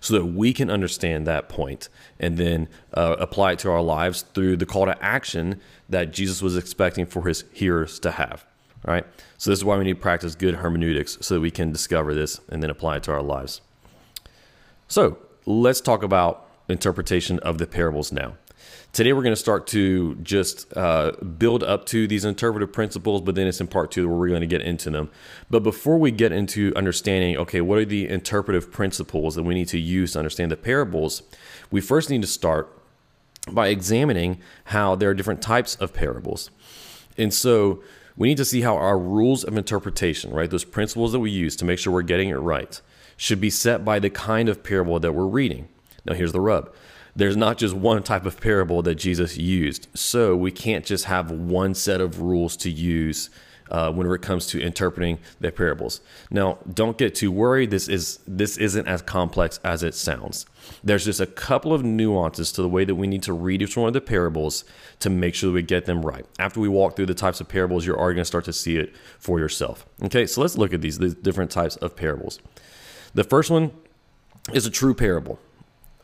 so 0.00 0.14
that 0.14 0.26
we 0.26 0.52
can 0.52 0.70
understand 0.70 1.26
that 1.26 1.48
point 1.48 1.88
and 2.20 2.36
then 2.38 2.68
uh, 2.94 3.16
apply 3.18 3.52
it 3.52 3.58
to 3.60 3.70
our 3.70 3.82
lives 3.82 4.22
through 4.34 4.56
the 4.56 4.66
call 4.66 4.86
to 4.86 5.02
action 5.02 5.60
that 5.88 6.12
Jesus 6.12 6.40
was 6.40 6.56
expecting 6.56 7.06
for 7.06 7.26
his 7.26 7.44
hearers 7.52 7.98
to 8.00 8.12
have. 8.12 8.46
All 8.86 8.94
right. 8.94 9.04
So, 9.36 9.50
this 9.50 9.58
is 9.58 9.64
why 9.64 9.76
we 9.76 9.84
need 9.84 9.94
to 9.94 10.00
practice 10.00 10.36
good 10.36 10.56
hermeneutics 10.56 11.18
so 11.20 11.34
that 11.34 11.40
we 11.40 11.50
can 11.50 11.72
discover 11.72 12.14
this 12.14 12.40
and 12.48 12.62
then 12.62 12.70
apply 12.70 12.98
it 12.98 13.02
to 13.04 13.12
our 13.12 13.22
lives. 13.22 13.60
So, 14.86 15.18
let's 15.48 15.80
talk 15.80 16.02
about 16.02 16.46
interpretation 16.68 17.38
of 17.38 17.56
the 17.56 17.66
parables 17.66 18.12
now. 18.12 18.34
Today, 18.92 19.12
we're 19.12 19.22
going 19.22 19.32
to 19.32 19.36
start 19.36 19.66
to 19.68 20.14
just 20.16 20.76
uh, 20.76 21.12
build 21.12 21.62
up 21.62 21.86
to 21.86 22.06
these 22.06 22.24
interpretive 22.24 22.72
principles, 22.72 23.22
but 23.22 23.34
then 23.34 23.46
it's 23.46 23.60
in 23.60 23.66
part 23.66 23.90
two 23.90 24.08
where 24.08 24.16
we're 24.16 24.28
going 24.28 24.42
to 24.42 24.46
get 24.46 24.60
into 24.60 24.90
them. 24.90 25.10
But 25.48 25.62
before 25.62 25.98
we 25.98 26.10
get 26.10 26.32
into 26.32 26.72
understanding, 26.74 27.36
okay, 27.38 27.62
what 27.62 27.78
are 27.78 27.84
the 27.84 28.08
interpretive 28.08 28.70
principles 28.70 29.36
that 29.36 29.42
we 29.42 29.54
need 29.54 29.68
to 29.68 29.78
use 29.78 30.12
to 30.12 30.18
understand 30.18 30.50
the 30.50 30.56
parables, 30.56 31.22
we 31.70 31.80
first 31.80 32.10
need 32.10 32.22
to 32.22 32.28
start 32.28 32.70
by 33.50 33.68
examining 33.68 34.40
how 34.64 34.94
there 34.94 35.10
are 35.10 35.14
different 35.14 35.40
types 35.40 35.76
of 35.76 35.94
parables. 35.94 36.50
And 37.16 37.32
so 37.32 37.82
we 38.16 38.28
need 38.28 38.36
to 38.38 38.44
see 38.44 38.62
how 38.62 38.76
our 38.76 38.98
rules 38.98 39.44
of 39.44 39.56
interpretation, 39.56 40.30
right, 40.30 40.50
those 40.50 40.64
principles 40.64 41.12
that 41.12 41.20
we 41.20 41.30
use 41.30 41.56
to 41.56 41.64
make 41.64 41.78
sure 41.78 41.92
we're 41.92 42.02
getting 42.02 42.28
it 42.28 42.36
right, 42.36 42.80
should 43.18 43.40
be 43.40 43.50
set 43.50 43.84
by 43.84 43.98
the 43.98 44.08
kind 44.08 44.48
of 44.48 44.62
parable 44.62 44.98
that 44.98 45.12
we're 45.12 45.26
reading. 45.26 45.68
Now, 46.06 46.14
here's 46.14 46.32
the 46.32 46.40
rub 46.40 46.72
there's 47.18 47.36
not 47.36 47.58
just 47.58 47.74
one 47.74 48.02
type 48.04 48.24
of 48.24 48.40
parable 48.40 48.80
that 48.82 48.94
Jesus 48.94 49.36
used. 49.36 49.88
So 49.92 50.36
we 50.36 50.52
can't 50.52 50.84
just 50.84 51.06
have 51.06 51.32
one 51.32 51.74
set 51.74 52.00
of 52.00 52.20
rules 52.20 52.56
to 52.58 52.70
use 52.70 53.28
uh, 53.72 53.90
whenever 53.92 54.14
it 54.14 54.22
comes 54.22 54.46
to 54.46 54.60
interpreting 54.60 55.18
the 55.40 55.50
parables. 55.50 56.00
Now, 56.30 56.58
don't 56.72 56.96
get 56.96 57.16
too 57.16 57.32
worried. 57.32 57.70
This 57.70 57.88
is 57.88 58.20
this 58.26 58.56
isn't 58.56 58.86
as 58.86 59.02
complex 59.02 59.58
as 59.64 59.82
it 59.82 59.94
sounds. 59.94 60.46
There's 60.84 61.04
just 61.04 61.20
a 61.20 61.26
couple 61.26 61.74
of 61.74 61.82
nuances 61.82 62.52
to 62.52 62.62
the 62.62 62.68
way 62.68 62.84
that 62.84 62.94
we 62.94 63.08
need 63.08 63.24
to 63.24 63.32
read 63.32 63.62
each 63.62 63.76
one 63.76 63.88
of 63.88 63.94
the 63.94 64.00
parables 64.00 64.64
to 65.00 65.10
make 65.10 65.34
sure 65.34 65.48
that 65.48 65.54
we 65.54 65.62
get 65.62 65.86
them 65.86 66.02
right. 66.06 66.24
After 66.38 66.60
we 66.60 66.68
walk 66.68 66.94
through 66.94 67.06
the 67.06 67.14
types 67.14 67.40
of 67.40 67.48
parables, 67.48 67.84
you're 67.84 67.98
already 67.98 68.14
going 68.14 68.22
to 68.22 68.26
start 68.26 68.44
to 68.44 68.52
see 68.52 68.76
it 68.76 68.94
for 69.18 69.38
yourself. 69.38 69.84
Okay, 70.04 70.26
so 70.26 70.40
let's 70.40 70.56
look 70.56 70.72
at 70.72 70.80
these, 70.80 70.98
these 70.98 71.14
different 71.14 71.50
types 71.50 71.76
of 71.76 71.96
parables. 71.96 72.38
The 73.14 73.24
first 73.24 73.50
one 73.50 73.72
is 74.52 74.66
a 74.66 74.70
true 74.70 74.94
parable. 74.94 75.38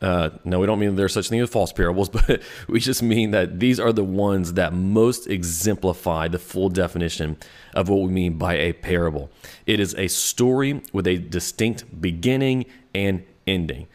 Uh, 0.01 0.31
no, 0.45 0.61
we 0.61 0.67
don't 0.67 0.79
mean 0.79 0.97
there's 0.97 1.15
such 1.15 1.31
thing 1.31 1.41
as 1.41 1.49
false 1.49 1.73
parables, 1.73 2.09
but 2.11 2.43
we 2.69 2.79
just 2.79 3.03
mean 3.03 3.31
that 3.31 3.59
these 3.59 3.81
are 3.81 3.93
the 3.93 4.05
ones 4.05 4.55
that 4.55 4.73
most 4.73 5.27
exemplify 5.27 6.29
the 6.29 6.39
full 6.39 6.69
definition 6.69 7.37
of 7.75 7.89
what 7.89 8.01
we 8.01 8.09
mean 8.09 8.37
by 8.37 8.55
a 8.55 8.73
parable. 8.75 9.31
It 9.67 9.81
is 9.81 9.95
a 9.95 10.09
story 10.09 10.83
with 10.93 11.07
a 11.07 11.17
distinct 11.17 12.01
beginning 12.01 12.67
and 12.95 13.25
ending. 13.47 13.87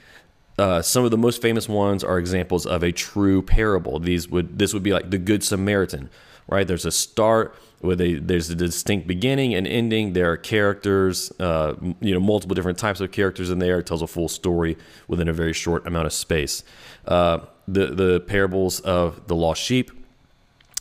Uh, 0.58 0.82
some 0.82 1.06
of 1.06 1.12
the 1.12 1.18
most 1.18 1.42
famous 1.42 1.70
ones 1.70 2.04
are 2.04 2.18
examples 2.18 2.66
of 2.66 2.84
a 2.84 2.92
true 2.92 3.42
parable. 3.42 4.00
These 4.00 4.28
would 4.30 4.60
this 4.60 4.74
would 4.74 4.84
be 4.84 4.92
like 4.92 5.10
the 5.10 5.18
Good 5.18 5.44
Samaritan, 5.44 6.10
right? 6.50 6.68
There's 6.68 6.86
a 6.86 6.91
start 6.91 7.56
a 7.84 8.15
there's 8.20 8.50
a 8.50 8.56
distinct 8.56 9.08
beginning 9.08 9.53
and 9.53 9.65
ending. 9.65 10.13
There 10.13 10.32
are 10.32 10.38
characters, 10.38 11.32
uh, 11.39 11.75
you 12.01 12.13
know, 12.13 12.20
multiple 12.20 12.56
different 12.56 12.77
types 12.77 13.00
of 13.00 13.12
characters 13.12 13.50
in 13.50 13.60
there. 13.60 13.79
It 13.79 13.88
tells 13.88 14.01
a 14.01 14.08
full 14.08 14.27
story 14.27 14.77
within 15.08 15.27
a 15.27 15.34
very 15.34 15.53
short 15.53 15.88
amount 15.88 16.06
of 16.06 16.13
space. 16.13 16.63
Uh, 17.06 17.39
the 17.68 17.88
the 17.88 18.20
parables 18.22 18.79
of 18.82 19.27
the 19.27 19.36
lost 19.36 19.62
sheep, 19.62 19.91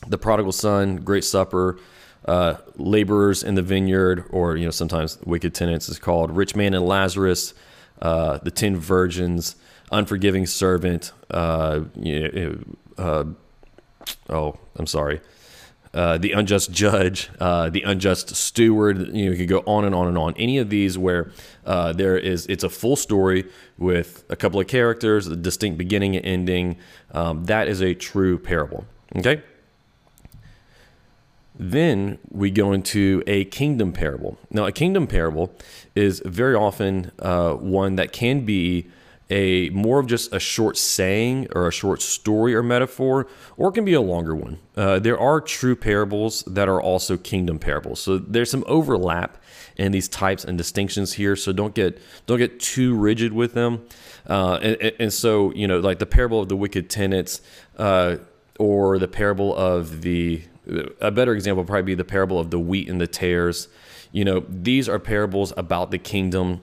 the 0.07 0.17
prodigal 0.17 0.51
son, 0.51 0.97
great 0.97 1.23
supper. 1.23 1.79
Uh, 2.25 2.57
laborers 2.75 3.43
in 3.43 3.55
the 3.55 3.61
vineyard, 3.61 4.25
or 4.29 4.57
you 4.57 4.65
know, 4.65 4.71
sometimes 4.71 5.17
wicked 5.23 5.55
tenants 5.55 5.87
is 5.87 5.97
called 5.97 6.29
rich 6.35 6.53
man 6.53 6.73
and 6.73 6.85
Lazarus, 6.85 7.53
uh, 8.01 8.37
the 8.39 8.51
ten 8.51 8.75
virgins, 8.75 9.55
unforgiving 9.89 10.45
servant. 10.45 11.13
Uh, 11.31 11.85
you 11.95 12.29
know, 12.97 13.03
uh, 13.03 13.23
oh, 14.29 14.59
I'm 14.75 14.85
sorry, 14.85 15.21
uh, 15.93 16.17
the 16.17 16.33
unjust 16.33 16.71
judge, 16.71 17.29
uh, 17.39 17.69
the 17.69 17.81
unjust 17.81 18.35
steward. 18.35 18.99
You 19.15 19.25
know, 19.25 19.31
you 19.31 19.37
could 19.37 19.47
go 19.47 19.63
on 19.65 19.85
and 19.85 19.95
on 19.95 20.07
and 20.07 20.17
on. 20.17 20.33
Any 20.37 20.57
of 20.57 20.69
these 20.69 20.97
where 20.97 21.31
uh, 21.65 21.93
there 21.93 22.17
is, 22.17 22.45
it's 22.47 22.63
a 22.63 22.69
full 22.69 22.95
story 22.95 23.45
with 23.77 24.23
a 24.29 24.35
couple 24.35 24.59
of 24.59 24.67
characters, 24.67 25.27
a 25.27 25.35
distinct 25.35 25.77
beginning 25.77 26.15
and 26.15 26.25
ending. 26.25 26.77
Um, 27.11 27.45
that 27.45 27.67
is 27.67 27.81
a 27.81 27.93
true 27.93 28.37
parable. 28.37 28.85
Okay. 29.15 29.41
Then 31.61 32.19
we 32.29 32.51
go 32.51 32.71
into 32.71 33.21
a 33.27 33.43
kingdom 33.45 33.91
parable. 33.91 34.37
Now, 34.49 34.65
a 34.65 34.71
kingdom 34.71 35.07
parable 35.07 35.53
is 35.93 36.21
very 36.23 36.55
often 36.55 37.11
uh, 37.19 37.53
one 37.53 37.95
that 37.95 38.13
can 38.13 38.45
be 38.45 38.87
a 39.29 39.69
more 39.69 39.99
of 39.99 40.07
just 40.07 40.33
a 40.33 40.39
short 40.39 40.75
saying 40.77 41.47
or 41.53 41.67
a 41.67 41.71
short 41.71 42.01
story 42.01 42.55
or 42.55 42.63
metaphor, 42.63 43.27
or 43.57 43.69
it 43.69 43.73
can 43.73 43.85
be 43.85 43.93
a 43.93 44.01
longer 44.01 44.35
one. 44.35 44.57
Uh, 44.75 44.99
there 44.99 45.19
are 45.19 45.39
true 45.39 45.75
parables 45.75 46.43
that 46.47 46.67
are 46.67 46.81
also 46.81 47.15
kingdom 47.15 47.59
parables. 47.59 47.99
So 47.99 48.17
there's 48.17 48.49
some 48.49 48.63
overlap 48.67 49.37
in 49.77 49.91
these 49.91 50.07
types 50.07 50.43
and 50.43 50.57
distinctions 50.57 51.13
here. 51.13 51.35
So 51.35 51.51
don't 51.51 51.75
get 51.75 52.01
don't 52.25 52.39
get 52.39 52.59
too 52.59 52.95
rigid 52.95 53.33
with 53.33 53.53
them. 53.53 53.85
Uh, 54.27 54.59
and, 54.61 54.93
and, 54.99 55.13
so 55.13 55.53
you 55.53 55.67
know, 55.67 55.79
like 55.79 55.99
the 55.99 56.05
parable 56.05 56.41
of 56.41 56.49
the 56.49 56.55
wicked 56.55 56.89
tenants, 56.89 57.41
uh, 57.77 58.17
or 58.59 58.99
the 58.99 59.07
parable 59.07 59.55
of 59.55 60.01
the 60.01 60.43
a 61.01 61.09
better 61.09 61.33
example 61.33 61.63
would 61.63 61.67
probably 61.67 61.83
be 61.83 61.95
the 61.95 62.03
parable 62.03 62.39
of 62.39 62.51
the 62.51 62.59
wheat 62.59 62.89
and 62.89 63.01
the 63.01 63.07
tares. 63.07 63.69
You 64.11 64.25
know, 64.25 64.43
these 64.47 64.87
are 64.87 64.99
parables 64.99 65.53
about 65.57 65.91
the 65.91 65.97
kingdom 65.97 66.61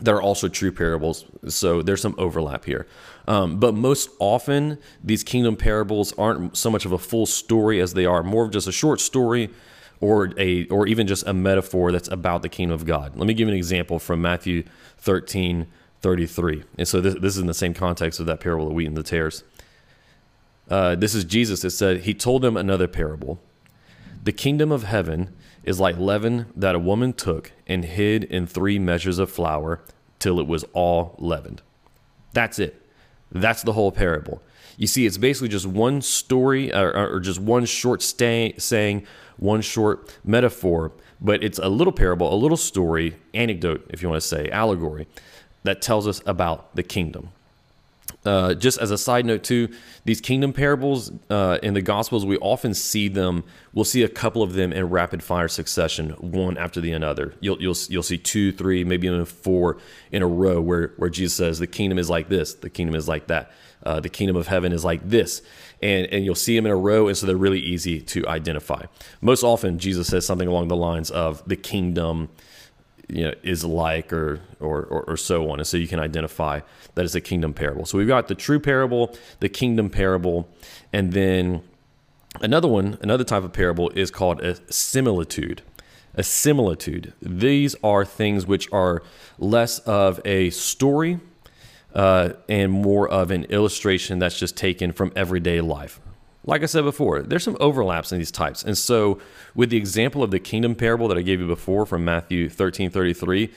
that 0.00 0.12
are 0.12 0.22
also 0.22 0.48
true 0.48 0.72
parables. 0.72 1.26
So 1.48 1.82
there's 1.82 2.00
some 2.00 2.14
overlap 2.18 2.64
here. 2.64 2.86
Um, 3.28 3.60
but 3.60 3.74
most 3.74 4.10
often, 4.18 4.78
these 5.02 5.22
kingdom 5.22 5.56
parables 5.56 6.12
aren't 6.18 6.56
so 6.56 6.70
much 6.70 6.84
of 6.84 6.92
a 6.92 6.98
full 6.98 7.26
story 7.26 7.80
as 7.80 7.94
they 7.94 8.06
are 8.06 8.22
more 8.22 8.44
of 8.44 8.50
just 8.50 8.66
a 8.66 8.72
short 8.72 9.00
story 9.00 9.50
or 10.00 10.32
a 10.38 10.66
or 10.66 10.86
even 10.86 11.06
just 11.06 11.26
a 11.26 11.32
metaphor 11.32 11.92
that's 11.92 12.08
about 12.08 12.42
the 12.42 12.48
kingdom 12.48 12.74
of 12.74 12.86
God. 12.86 13.16
Let 13.16 13.26
me 13.26 13.34
give 13.34 13.48
an 13.48 13.54
example 13.54 13.98
from 13.98 14.20
Matthew 14.22 14.64
13, 14.98 15.66
33. 16.00 16.64
And 16.78 16.88
so 16.88 17.00
this, 17.00 17.14
this 17.14 17.36
is 17.36 17.38
in 17.38 17.46
the 17.46 17.54
same 17.54 17.74
context 17.74 18.18
of 18.18 18.26
that 18.26 18.40
parable 18.40 18.68
of 18.68 18.72
wheat 18.72 18.86
and 18.86 18.96
the 18.96 19.02
tares. 19.02 19.44
Uh, 20.68 20.94
this 20.96 21.14
is 21.14 21.24
Jesus 21.24 21.60
that 21.62 21.70
said, 21.70 22.00
He 22.00 22.14
told 22.14 22.42
them 22.42 22.56
another 22.56 22.88
parable. 22.88 23.40
The 24.24 24.32
kingdom 24.32 24.72
of 24.72 24.84
heaven 24.84 25.34
is 25.64 25.80
like 25.80 25.96
leaven 25.98 26.46
that 26.56 26.74
a 26.74 26.78
woman 26.78 27.12
took 27.12 27.52
and 27.66 27.84
hid 27.84 28.24
in 28.24 28.46
three 28.46 28.78
measures 28.78 29.18
of 29.18 29.30
flour 29.30 29.80
till 30.18 30.38
it 30.40 30.46
was 30.46 30.64
all 30.72 31.14
leavened. 31.18 31.62
That's 32.32 32.58
it. 32.58 32.80
That's 33.30 33.62
the 33.62 33.72
whole 33.72 33.92
parable. 33.92 34.42
You 34.76 34.86
see, 34.86 35.06
it's 35.06 35.18
basically 35.18 35.48
just 35.48 35.66
one 35.66 36.02
story 36.02 36.72
or, 36.72 37.14
or 37.14 37.20
just 37.20 37.40
one 37.40 37.64
short 37.64 38.02
stay, 38.02 38.54
saying, 38.58 39.06
one 39.36 39.60
short 39.60 40.18
metaphor, 40.24 40.92
but 41.20 41.42
it's 41.42 41.58
a 41.58 41.68
little 41.68 41.92
parable, 41.92 42.32
a 42.32 42.36
little 42.36 42.56
story, 42.56 43.16
anecdote, 43.34 43.84
if 43.90 44.02
you 44.02 44.08
want 44.08 44.20
to 44.20 44.26
say, 44.26 44.50
allegory, 44.50 45.06
that 45.62 45.82
tells 45.82 46.06
us 46.06 46.20
about 46.26 46.74
the 46.74 46.82
kingdom. 46.82 47.30
Uh, 48.24 48.54
just 48.54 48.78
as 48.78 48.92
a 48.92 48.98
side 48.98 49.26
note, 49.26 49.42
too, 49.42 49.68
these 50.04 50.20
kingdom 50.20 50.52
parables 50.52 51.10
uh, 51.28 51.58
in 51.62 51.74
the 51.74 51.82
Gospels, 51.82 52.24
we 52.24 52.38
often 52.38 52.72
see 52.72 53.08
them. 53.08 53.42
We'll 53.72 53.84
see 53.84 54.04
a 54.04 54.08
couple 54.08 54.44
of 54.44 54.52
them 54.52 54.72
in 54.72 54.90
rapid 54.90 55.24
fire 55.24 55.48
succession, 55.48 56.10
one 56.10 56.56
after 56.56 56.80
the 56.80 56.92
another. 56.92 57.34
You'll 57.40 57.60
you'll 57.60 57.76
you'll 57.88 58.02
see 58.04 58.18
two, 58.18 58.52
three, 58.52 58.84
maybe 58.84 59.08
even 59.08 59.24
four 59.24 59.78
in 60.12 60.22
a 60.22 60.26
row, 60.28 60.60
where 60.60 60.92
where 60.98 61.10
Jesus 61.10 61.34
says 61.34 61.58
the 61.58 61.66
kingdom 61.66 61.98
is 61.98 62.08
like 62.08 62.28
this, 62.28 62.54
the 62.54 62.70
kingdom 62.70 62.94
is 62.94 63.08
like 63.08 63.26
that, 63.26 63.50
uh, 63.84 63.98
the 63.98 64.08
kingdom 64.08 64.36
of 64.36 64.46
heaven 64.46 64.72
is 64.72 64.84
like 64.84 65.08
this, 65.08 65.42
and 65.82 66.06
and 66.06 66.24
you'll 66.24 66.36
see 66.36 66.54
them 66.54 66.66
in 66.66 66.72
a 66.72 66.76
row, 66.76 67.08
and 67.08 67.16
so 67.16 67.26
they're 67.26 67.36
really 67.36 67.60
easy 67.60 68.00
to 68.00 68.26
identify. 68.28 68.84
Most 69.20 69.42
often, 69.42 69.80
Jesus 69.80 70.06
says 70.06 70.24
something 70.24 70.46
along 70.46 70.68
the 70.68 70.76
lines 70.76 71.10
of 71.10 71.42
the 71.48 71.56
kingdom 71.56 72.28
you 73.12 73.24
know 73.24 73.34
is 73.42 73.64
like 73.64 74.12
or, 74.12 74.40
or 74.58 74.84
or, 74.84 75.02
or 75.04 75.16
so 75.16 75.50
on 75.50 75.58
and 75.58 75.66
so 75.66 75.76
you 75.76 75.86
can 75.86 75.98
identify 75.98 76.60
that 76.94 77.04
a 77.14 77.20
kingdom 77.20 77.52
parable. 77.52 77.84
So 77.86 77.98
we've 77.98 78.08
got 78.08 78.28
the 78.28 78.34
true 78.34 78.58
parable 78.58 79.14
the 79.40 79.48
kingdom 79.48 79.90
parable 79.90 80.48
and 80.92 81.12
then 81.12 81.62
another 82.40 82.68
one 82.68 82.98
another 83.02 83.24
type 83.24 83.44
of 83.44 83.52
parable 83.52 83.90
is 83.90 84.10
called 84.10 84.40
a 84.40 84.56
similitude. 84.72 85.62
A 86.14 86.22
similitude. 86.22 87.14
These 87.22 87.74
are 87.82 88.04
things 88.04 88.46
which 88.46 88.70
are 88.70 89.02
less 89.38 89.78
of 89.80 90.20
a 90.26 90.50
story 90.50 91.20
uh, 91.94 92.30
and 92.50 92.70
more 92.70 93.08
of 93.08 93.30
an 93.30 93.44
illustration 93.44 94.18
that's 94.18 94.38
just 94.38 94.56
taken 94.56 94.92
from 94.92 95.12
everyday 95.16 95.62
life 95.62 96.00
like 96.44 96.62
I 96.62 96.66
said 96.66 96.84
before, 96.84 97.22
there's 97.22 97.44
some 97.44 97.56
overlaps 97.60 98.10
in 98.12 98.18
these 98.18 98.32
types. 98.32 98.64
And 98.64 98.76
so, 98.76 99.20
with 99.54 99.70
the 99.70 99.76
example 99.76 100.22
of 100.22 100.30
the 100.30 100.40
kingdom 100.40 100.74
parable 100.74 101.08
that 101.08 101.18
I 101.18 101.22
gave 101.22 101.40
you 101.40 101.46
before 101.46 101.86
from 101.86 102.04
Matthew 102.04 102.48
13 102.48 102.90
33, 102.90 103.52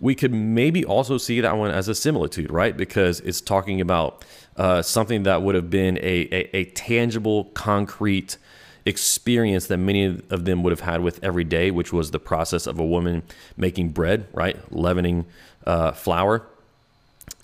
we 0.00 0.14
could 0.14 0.32
maybe 0.32 0.84
also 0.84 1.18
see 1.18 1.40
that 1.40 1.56
one 1.56 1.70
as 1.70 1.88
a 1.88 1.94
similitude, 1.94 2.50
right? 2.50 2.74
Because 2.74 3.20
it's 3.20 3.40
talking 3.40 3.80
about 3.80 4.24
uh, 4.56 4.80
something 4.80 5.24
that 5.24 5.42
would 5.42 5.54
have 5.54 5.68
been 5.68 5.98
a, 5.98 6.28
a, 6.32 6.56
a, 6.56 6.64
tangible, 6.64 7.44
concrete 7.54 8.38
experience 8.86 9.66
that 9.66 9.76
many 9.76 10.04
of 10.04 10.44
them 10.46 10.62
would 10.62 10.70
have 10.70 10.80
had 10.80 11.02
with 11.02 11.22
every 11.22 11.44
day, 11.44 11.70
which 11.70 11.92
was 11.92 12.10
the 12.10 12.18
process 12.18 12.66
of 12.66 12.78
a 12.78 12.84
woman 12.84 13.22
making 13.58 13.90
bread, 13.90 14.26
right? 14.32 14.56
Leavening 14.72 15.26
uh, 15.66 15.92
flour. 15.92 16.46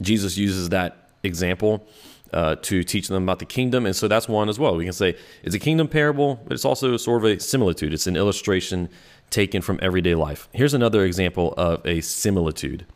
Jesus 0.00 0.38
uses 0.38 0.70
that 0.70 1.10
example 1.22 1.86
uh, 2.32 2.56
to 2.56 2.82
teach 2.82 3.08
them 3.08 3.22
about 3.22 3.38
the 3.38 3.44
kingdom. 3.44 3.86
And 3.86 3.94
so 3.94 4.08
that's 4.08 4.28
one 4.28 4.48
as 4.48 4.58
well. 4.58 4.76
We 4.76 4.84
can 4.84 4.92
say 4.92 5.16
it's 5.42 5.54
a 5.54 5.58
kingdom 5.58 5.88
parable, 5.88 6.40
but 6.44 6.52
it's 6.52 6.64
also 6.64 6.96
sort 6.96 7.24
of 7.24 7.30
a 7.30 7.40
similitude. 7.40 7.92
It's 7.92 8.06
an 8.06 8.16
illustration 8.16 8.88
taken 9.30 9.62
from 9.62 9.78
everyday 9.82 10.14
life. 10.14 10.48
Here's 10.52 10.74
another 10.74 11.04
example 11.04 11.54
of 11.56 11.84
a 11.86 12.00
similitude. 12.00 12.86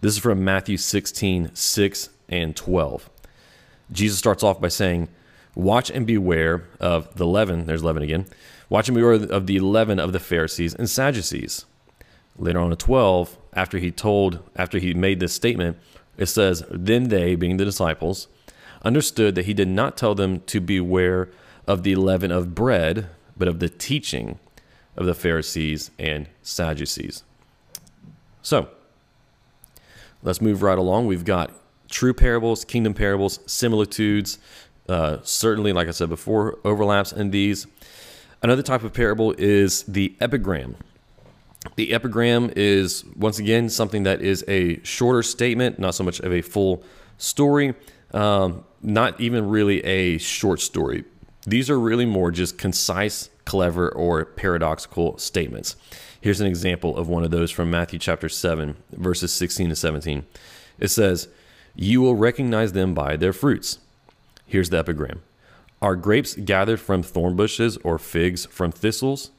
This 0.00 0.14
is 0.14 0.18
from 0.18 0.44
Matthew 0.44 0.76
16, 0.76 1.54
6 1.54 2.08
and 2.28 2.56
12. 2.56 3.10
Jesus 3.90 4.18
starts 4.18 4.42
off 4.42 4.60
by 4.60 4.68
saying, 4.68 5.08
Watch 5.54 5.90
and 5.90 6.06
beware 6.06 6.64
of 6.80 7.14
the 7.16 7.26
leaven, 7.26 7.66
there's 7.66 7.84
leaven 7.84 8.02
again. 8.02 8.26
Watch 8.68 8.88
and 8.88 8.96
beware 8.96 9.12
of 9.12 9.46
the 9.46 9.60
leaven 9.60 9.98
of 9.98 10.12
the 10.12 10.20
Pharisees 10.20 10.74
and 10.74 10.88
Sadducees. 10.88 11.66
Later 12.38 12.60
on 12.60 12.72
at 12.72 12.78
12, 12.78 13.36
after 13.52 13.78
he 13.78 13.90
told, 13.90 14.38
after 14.56 14.78
he 14.78 14.94
made 14.94 15.20
this 15.20 15.34
statement, 15.34 15.76
it 16.16 16.26
says, 16.26 16.64
Then 16.70 17.08
they, 17.08 17.34
being 17.34 17.58
the 17.58 17.64
disciples, 17.66 18.28
understood 18.82 19.34
that 19.34 19.46
he 19.46 19.54
did 19.54 19.68
not 19.68 19.96
tell 19.96 20.14
them 20.14 20.40
to 20.40 20.60
beware 20.60 21.28
of 21.66 21.82
the 21.82 21.94
leaven 21.94 22.30
of 22.30 22.54
bread, 22.54 23.08
but 23.36 23.48
of 23.48 23.60
the 23.60 23.68
teaching 23.68 24.38
of 24.96 25.06
the 25.06 25.14
Pharisees 25.14 25.90
and 25.98 26.28
Sadducees. 26.42 27.22
So, 28.42 28.68
let's 30.22 30.40
move 30.40 30.62
right 30.62 30.78
along. 30.78 31.06
We've 31.06 31.24
got 31.24 31.52
true 31.88 32.12
parables, 32.12 32.64
kingdom 32.64 32.94
parables, 32.94 33.38
similitudes, 33.46 34.38
uh, 34.88 35.18
certainly, 35.22 35.72
like 35.72 35.88
I 35.88 35.92
said 35.92 36.08
before, 36.08 36.58
overlaps 36.64 37.12
in 37.12 37.30
these. 37.30 37.66
Another 38.42 38.62
type 38.62 38.82
of 38.82 38.92
parable 38.92 39.32
is 39.38 39.84
the 39.84 40.16
epigram. 40.20 40.74
The 41.76 41.92
epigram 41.92 42.50
is, 42.56 43.04
once 43.16 43.38
again, 43.38 43.68
something 43.68 44.02
that 44.02 44.20
is 44.20 44.44
a 44.48 44.82
shorter 44.82 45.22
statement, 45.22 45.78
not 45.78 45.94
so 45.94 46.02
much 46.02 46.18
of 46.18 46.32
a 46.32 46.42
full 46.42 46.82
story, 47.18 47.74
um, 48.12 48.64
not 48.82 49.20
even 49.20 49.48
really 49.48 49.84
a 49.84 50.18
short 50.18 50.60
story. 50.60 51.04
These 51.46 51.70
are 51.70 51.78
really 51.78 52.06
more 52.06 52.30
just 52.30 52.58
concise, 52.58 53.30
clever, 53.44 53.88
or 53.88 54.24
paradoxical 54.24 55.18
statements. 55.18 55.76
Here's 56.20 56.40
an 56.40 56.46
example 56.46 56.96
of 56.96 57.08
one 57.08 57.24
of 57.24 57.32
those 57.32 57.50
from 57.50 57.70
Matthew 57.70 57.98
chapter 57.98 58.28
7, 58.28 58.76
verses 58.92 59.32
16 59.32 59.70
to 59.70 59.76
17. 59.76 60.24
It 60.78 60.88
says, 60.88 61.28
You 61.74 62.00
will 62.00 62.14
recognize 62.14 62.72
them 62.72 62.94
by 62.94 63.16
their 63.16 63.32
fruits. 63.32 63.78
Here's 64.46 64.70
the 64.70 64.78
epigram 64.78 65.22
Are 65.80 65.96
grapes 65.96 66.34
gathered 66.34 66.80
from 66.80 67.02
thorn 67.02 67.34
bushes 67.34 67.76
or 67.78 67.98
figs 67.98 68.46
from 68.46 68.70
thistles? 68.70 69.30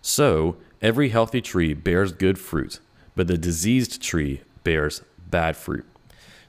So, 0.00 0.56
every 0.80 1.08
healthy 1.08 1.40
tree 1.40 1.74
bears 1.74 2.12
good 2.12 2.38
fruit, 2.38 2.78
but 3.16 3.26
the 3.26 3.38
diseased 3.38 4.00
tree 4.00 4.42
bears 4.62 5.02
bad 5.28 5.56
fruit. 5.56 5.86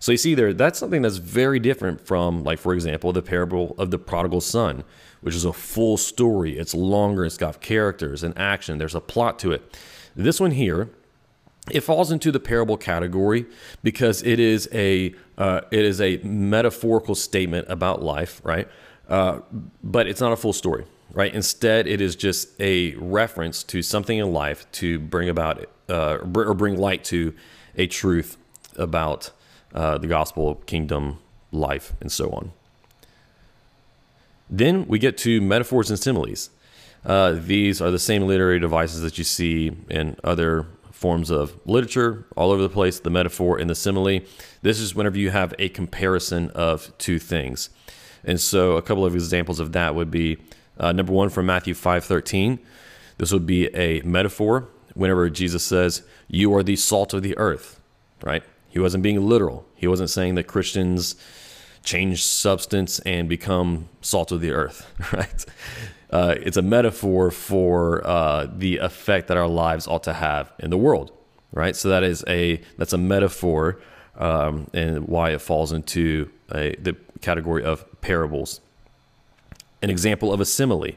So 0.04 0.12
you 0.12 0.18
see 0.18 0.36
there, 0.36 0.52
that's 0.52 0.78
something 0.78 1.02
that's 1.02 1.16
very 1.16 1.62
different 1.62 2.06
from, 2.06 2.44
like, 2.44 2.60
for 2.60 2.74
example, 2.74 3.14
the 3.14 3.22
parable 3.22 3.74
of 3.78 3.90
the 3.90 3.98
prodigal 3.98 4.42
son, 4.42 4.84
which 5.22 5.34
is 5.34 5.46
a 5.46 5.54
full 5.54 5.96
story. 5.96 6.58
It's 6.58 6.74
longer, 6.74 7.24
it's 7.24 7.38
got 7.38 7.62
characters 7.62 8.22
and 8.22 8.38
action, 8.38 8.80
there's 8.80 8.96
a 8.96 9.00
plot 9.00 9.40
to 9.40 9.54
it. 9.54 9.80
This 10.14 10.42
one 10.42 10.52
here, 10.52 10.90
it 11.72 11.80
falls 11.80 12.12
into 12.12 12.34
the 12.34 12.40
parable 12.42 12.76
category 12.76 13.46
because 13.82 14.22
it 14.24 14.42
is 14.42 14.68
a 14.74 15.16
uh, 15.38 15.62
it 15.72 15.86
is 15.86 16.02
a 16.02 16.18
metaphorical 16.18 17.16
statement 17.16 17.68
about 17.70 18.04
life, 18.04 18.42
right? 18.44 18.68
Uh, 19.08 19.40
but 19.82 20.06
it's 20.06 20.20
not 20.20 20.34
a 20.34 20.36
full 20.36 20.52
story, 20.52 20.84
right? 21.14 21.34
Instead, 21.34 21.88
it 21.88 22.02
is 22.02 22.18
just 22.18 22.50
a 22.60 22.94
reference 22.96 23.64
to 23.64 23.82
something 23.82 24.18
in 24.18 24.34
life 24.34 24.70
to 24.74 25.00
bring 25.00 25.30
about 25.30 25.66
uh, 25.88 26.18
or 26.36 26.54
bring 26.54 26.78
light 26.78 27.06
to 27.06 27.34
a 27.78 27.88
truth 27.88 28.36
about 28.76 29.32
uh, 29.74 29.98
the 29.98 30.08
gospel, 30.08 30.56
kingdom, 30.66 31.20
life, 31.52 31.94
and 32.00 32.12
so 32.12 32.30
on. 32.32 32.52
Then 34.50 34.88
we 34.88 35.00
get 35.00 35.18
to 35.20 35.42
metaphors 35.42 35.90
and 35.90 36.00
similes. 36.00 36.50
Uh, 37.06 37.34
these 37.34 37.82
are 37.82 37.92
the 37.92 38.00
same 38.00 38.24
literary 38.24 38.60
devices 38.60 39.02
that 39.02 39.18
you 39.18 39.24
see 39.24 39.72
in 39.90 40.16
other 40.24 40.68
forms 40.92 41.30
of 41.30 41.60
literature 41.66 42.26
all 42.38 42.52
over 42.52 42.62
the 42.62 42.70
place 42.70 43.00
the 43.00 43.10
metaphor 43.10 43.58
and 43.58 43.70
the 43.70 43.76
simile. 43.76 44.22
This 44.62 44.80
is 44.80 44.96
whenever 44.96 45.18
you 45.18 45.32
have 45.32 45.54
a 45.60 45.70
comparison 45.70 46.50
of 46.52 46.98
two 46.98 47.20
things. 47.20 47.70
And 48.24 48.40
so 48.40 48.78
a 48.78 48.82
couple 48.82 49.06
of 49.06 49.14
examples 49.14 49.60
of 49.60 49.74
that 49.74 49.96
would 49.96 50.10
be 50.10 50.38
uh, 50.80 50.92
number 50.92 51.12
one 51.12 51.30
from 51.30 51.46
Matthew 51.46 51.74
5:13. 51.74 52.60
This 53.18 53.32
would 53.32 53.46
be 53.46 53.68
a 53.76 54.02
metaphor 54.02 54.68
whenever 54.94 55.30
Jesus 55.30 55.64
says, 55.64 56.04
"You 56.28 56.54
are 56.56 56.64
the 56.64 56.78
salt 56.78 57.14
of 57.14 57.22
the 57.22 57.38
earth," 57.38 57.82
right? 58.24 58.44
He 58.74 58.80
wasn't 58.80 59.04
being 59.04 59.24
literal. 59.30 59.68
He 59.76 59.86
wasn't 59.86 60.10
saying 60.10 60.34
that 60.34 60.46
Christians 60.46 61.16
change 61.84 62.24
substance 62.24 62.98
and 63.02 63.30
become 63.30 63.88
salt 64.02 64.32
of 64.32 64.42
the 64.42 64.50
earth, 64.50 64.90
right? 65.14 65.46
Uh, 66.10 66.34
it's 66.42 66.58
a 66.58 66.62
metaphor 66.64 67.30
for 67.30 68.06
uh, 68.06 68.48
the 68.52 68.78
effect 68.78 69.28
that 69.28 69.38
our 69.38 69.48
lives 69.48 69.86
ought 69.88 70.02
to 70.04 70.14
have 70.14 70.52
in 70.58 70.72
the 70.72 70.78
world, 70.78 71.12
right? 71.52 71.76
So 71.76 71.90
that 71.90 72.02
is 72.02 72.24
a 72.28 72.62
that's 72.80 72.94
a 72.94 72.98
metaphor, 72.98 73.80
um, 74.18 74.68
and 74.74 75.08
why 75.08 75.34
it 75.34 75.42
falls 75.42 75.72
into 75.72 76.32
a, 76.52 76.76
the 76.80 76.96
category 77.22 77.64
of 77.64 77.86
parables. 78.02 78.60
An 79.84 79.92
example 79.92 80.34
of 80.34 80.42
a 80.42 80.46
simile. 80.46 80.94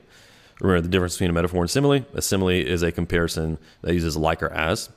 Remember 0.62 0.80
the 0.80 0.88
difference 0.88 1.16
between 1.16 1.28
a 1.28 1.35
metaphor 1.35 1.61
and 1.61 1.71
simile. 1.71 2.06
A 2.14 2.23
simile 2.23 2.49
is 2.49 2.83
a 2.83 2.90
comparison 2.90 3.59
that 3.83 3.92
uses 3.92 4.16
like 4.16 4.42
or 4.42 4.49
as. 4.49 4.88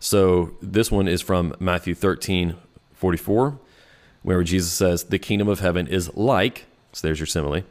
So 0.00 0.56
this 0.62 0.90
one 0.90 1.06
is 1.06 1.20
from 1.20 1.54
Matthew 1.60 1.94
13, 1.94 2.56
44, 2.94 3.58
where 4.22 4.42
Jesus 4.42 4.72
says, 4.72 5.04
The 5.04 5.18
kingdom 5.18 5.46
of 5.46 5.60
heaven 5.60 5.86
is 5.86 6.14
like, 6.16 6.64
so 6.92 7.06
there's 7.06 7.20
your 7.20 7.26
simile, 7.26 7.62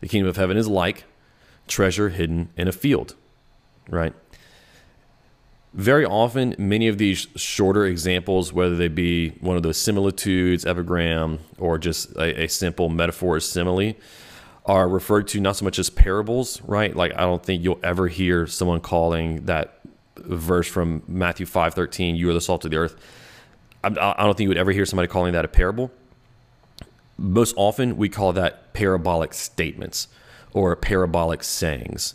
the 0.00 0.08
kingdom 0.08 0.28
of 0.28 0.38
heaven 0.38 0.56
is 0.56 0.66
like 0.66 1.04
treasure 1.68 2.08
hidden 2.08 2.48
in 2.56 2.68
a 2.68 2.72
field, 2.72 3.14
right? 3.88 4.14
Very 5.74 6.06
often, 6.06 6.54
many 6.56 6.88
of 6.88 6.96
these 6.96 7.26
shorter 7.36 7.84
examples, 7.84 8.52
whether 8.52 8.76
they 8.76 8.88
be 8.88 9.30
one 9.40 9.56
of 9.56 9.62
those 9.62 9.76
similitudes, 9.76 10.64
epigram, 10.64 11.40
or 11.58 11.78
just 11.78 12.16
a, 12.16 12.44
a 12.44 12.48
simple 12.48 12.88
metaphor 12.88 13.36
or 13.36 13.40
simile, 13.40 13.94
are 14.64 14.88
referred 14.88 15.28
to 15.28 15.40
not 15.40 15.56
so 15.56 15.64
much 15.64 15.78
as 15.78 15.90
parables, 15.90 16.62
right? 16.62 16.96
Like 16.96 17.12
I 17.14 17.22
don't 17.22 17.42
think 17.42 17.62
you'll 17.62 17.80
ever 17.82 18.08
hear 18.08 18.46
someone 18.46 18.80
calling 18.80 19.44
that 19.46 19.80
verse 20.16 20.68
from 20.68 21.02
Matthew 21.06 21.46
5:13, 21.46 22.16
"You 22.16 22.30
are 22.30 22.34
the 22.34 22.40
salt 22.40 22.64
of 22.64 22.70
the 22.70 22.76
earth." 22.76 22.96
I, 23.82 23.88
I 23.88 24.24
don't 24.24 24.36
think 24.36 24.46
you 24.46 24.48
would 24.48 24.58
ever 24.58 24.72
hear 24.72 24.86
somebody 24.86 25.08
calling 25.08 25.32
that 25.32 25.44
a 25.44 25.48
parable. 25.48 25.90
Most 27.16 27.54
often, 27.56 27.96
we 27.96 28.08
call 28.08 28.32
that 28.32 28.72
parabolic 28.72 29.34
statements 29.34 30.08
or 30.52 30.74
parabolic 30.74 31.42
sayings. 31.44 32.14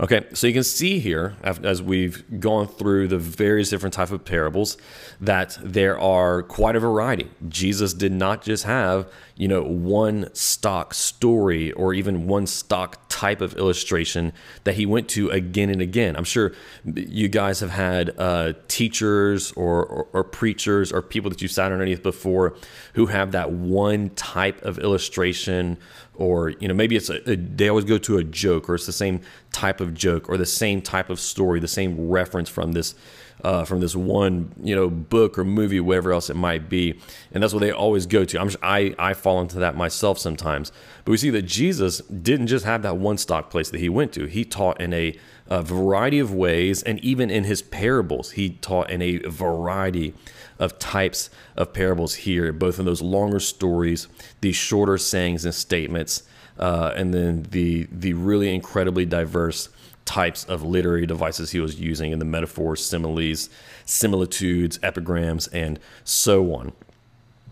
Okay, 0.00 0.24
so 0.32 0.46
you 0.46 0.54
can 0.54 0.64
see 0.64 0.98
here, 0.98 1.36
as 1.42 1.82
we've 1.82 2.40
gone 2.40 2.66
through 2.66 3.08
the 3.08 3.18
various 3.18 3.68
different 3.68 3.92
type 3.92 4.10
of 4.10 4.24
parables, 4.24 4.78
that 5.20 5.58
there 5.62 6.00
are 6.00 6.42
quite 6.42 6.74
a 6.74 6.80
variety. 6.80 7.30
Jesus 7.50 7.92
did 7.92 8.10
not 8.10 8.40
just 8.40 8.64
have, 8.64 9.12
you 9.36 9.46
know, 9.46 9.62
one 9.62 10.34
stock 10.34 10.94
story 10.94 11.72
or 11.72 11.92
even 11.92 12.26
one 12.26 12.46
stock 12.46 13.02
type 13.10 13.42
of 13.42 13.54
illustration 13.58 14.32
that 14.64 14.76
he 14.76 14.86
went 14.86 15.06
to 15.10 15.28
again 15.28 15.68
and 15.68 15.82
again. 15.82 16.16
I'm 16.16 16.24
sure 16.24 16.54
you 16.86 17.28
guys 17.28 17.60
have 17.60 17.70
had 17.70 18.14
uh, 18.16 18.54
teachers 18.68 19.52
or, 19.52 19.84
or, 19.84 20.06
or 20.14 20.24
preachers 20.24 20.92
or 20.92 21.02
people 21.02 21.28
that 21.28 21.42
you've 21.42 21.52
sat 21.52 21.72
underneath 21.72 22.02
before 22.02 22.54
who 22.94 23.04
have 23.06 23.32
that 23.32 23.52
one 23.52 24.08
type 24.10 24.62
of 24.62 24.78
illustration 24.78 25.76
or 26.20 26.50
you 26.50 26.68
know 26.68 26.74
maybe 26.74 26.94
it's 26.94 27.08
a, 27.08 27.30
a, 27.30 27.36
they 27.36 27.68
always 27.68 27.84
go 27.84 27.98
to 27.98 28.18
a 28.18 28.24
joke 28.24 28.68
or 28.68 28.74
it's 28.74 28.86
the 28.86 28.92
same 28.92 29.20
type 29.52 29.80
of 29.80 29.94
joke 29.94 30.28
or 30.28 30.36
the 30.36 30.46
same 30.46 30.80
type 30.82 31.10
of 31.10 31.18
story 31.18 31.58
the 31.58 31.66
same 31.66 32.08
reference 32.08 32.48
from 32.48 32.72
this 32.72 32.94
uh, 33.42 33.64
from 33.64 33.80
this 33.80 33.96
one 33.96 34.52
you 34.62 34.74
know 34.74 34.88
book 34.88 35.38
or 35.38 35.44
movie 35.44 35.80
whatever 35.80 36.12
else 36.12 36.30
it 36.30 36.36
might 36.36 36.68
be. 36.68 36.98
And 37.32 37.42
that's 37.42 37.52
what 37.52 37.60
they 37.60 37.72
always 37.72 38.06
go 38.06 38.24
to. 38.24 38.40
I'm, 38.40 38.50
I, 38.62 38.94
I 38.98 39.14
fall 39.14 39.40
into 39.40 39.58
that 39.58 39.76
myself 39.76 40.18
sometimes. 40.18 40.72
But 41.04 41.12
we 41.12 41.16
see 41.16 41.30
that 41.30 41.42
jesus 41.42 41.98
didn't 42.00 42.48
just 42.48 42.64
have 42.64 42.82
that 42.82 42.96
one 42.96 43.18
stock 43.18 43.50
place 43.50 43.70
that 43.70 43.80
he 43.80 43.88
went 43.88 44.12
to. 44.12 44.26
He 44.26 44.44
taught 44.44 44.80
in 44.80 44.92
a, 44.92 45.18
a 45.48 45.62
variety 45.62 46.18
of 46.18 46.34
ways 46.34 46.82
and 46.82 46.98
even 47.00 47.30
in 47.30 47.44
his 47.44 47.62
parables 47.62 48.32
he 48.32 48.50
taught 48.50 48.90
in 48.90 49.00
a 49.02 49.18
variety 49.18 50.14
of 50.60 50.78
types 50.78 51.30
of 51.56 51.72
parables 51.72 52.14
here, 52.14 52.52
both 52.52 52.78
in 52.78 52.84
those 52.84 53.02
longer 53.02 53.40
stories, 53.40 54.06
these 54.42 54.54
shorter 54.54 54.98
sayings 54.98 55.44
and 55.44 55.54
statements, 55.54 56.22
uh, 56.58 56.92
and 56.94 57.12
then 57.12 57.46
the 57.50 57.88
the 57.90 58.12
really 58.12 58.54
incredibly 58.54 59.04
diverse 59.04 59.70
types 60.04 60.44
of 60.44 60.62
literary 60.62 61.06
devices 61.06 61.52
he 61.52 61.60
was 61.60 61.80
using 61.80 62.12
in 62.12 62.18
the 62.18 62.24
metaphors, 62.24 62.84
similes, 62.84 63.48
similitudes, 63.84 64.78
epigrams, 64.82 65.46
and 65.48 65.78
so 66.04 66.54
on. 66.54 66.72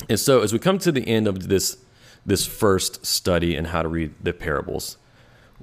And 0.08 0.20
so, 0.20 0.42
as 0.42 0.52
we 0.52 0.58
come 0.58 0.78
to 0.78 0.92
the 0.92 1.06
end 1.08 1.26
of 1.26 1.48
this 1.48 1.78
this 2.26 2.46
first 2.46 3.06
study 3.06 3.56
in 3.56 3.66
how 3.66 3.82
to 3.82 3.88
read 3.88 4.12
the 4.22 4.34
parables, 4.34 4.98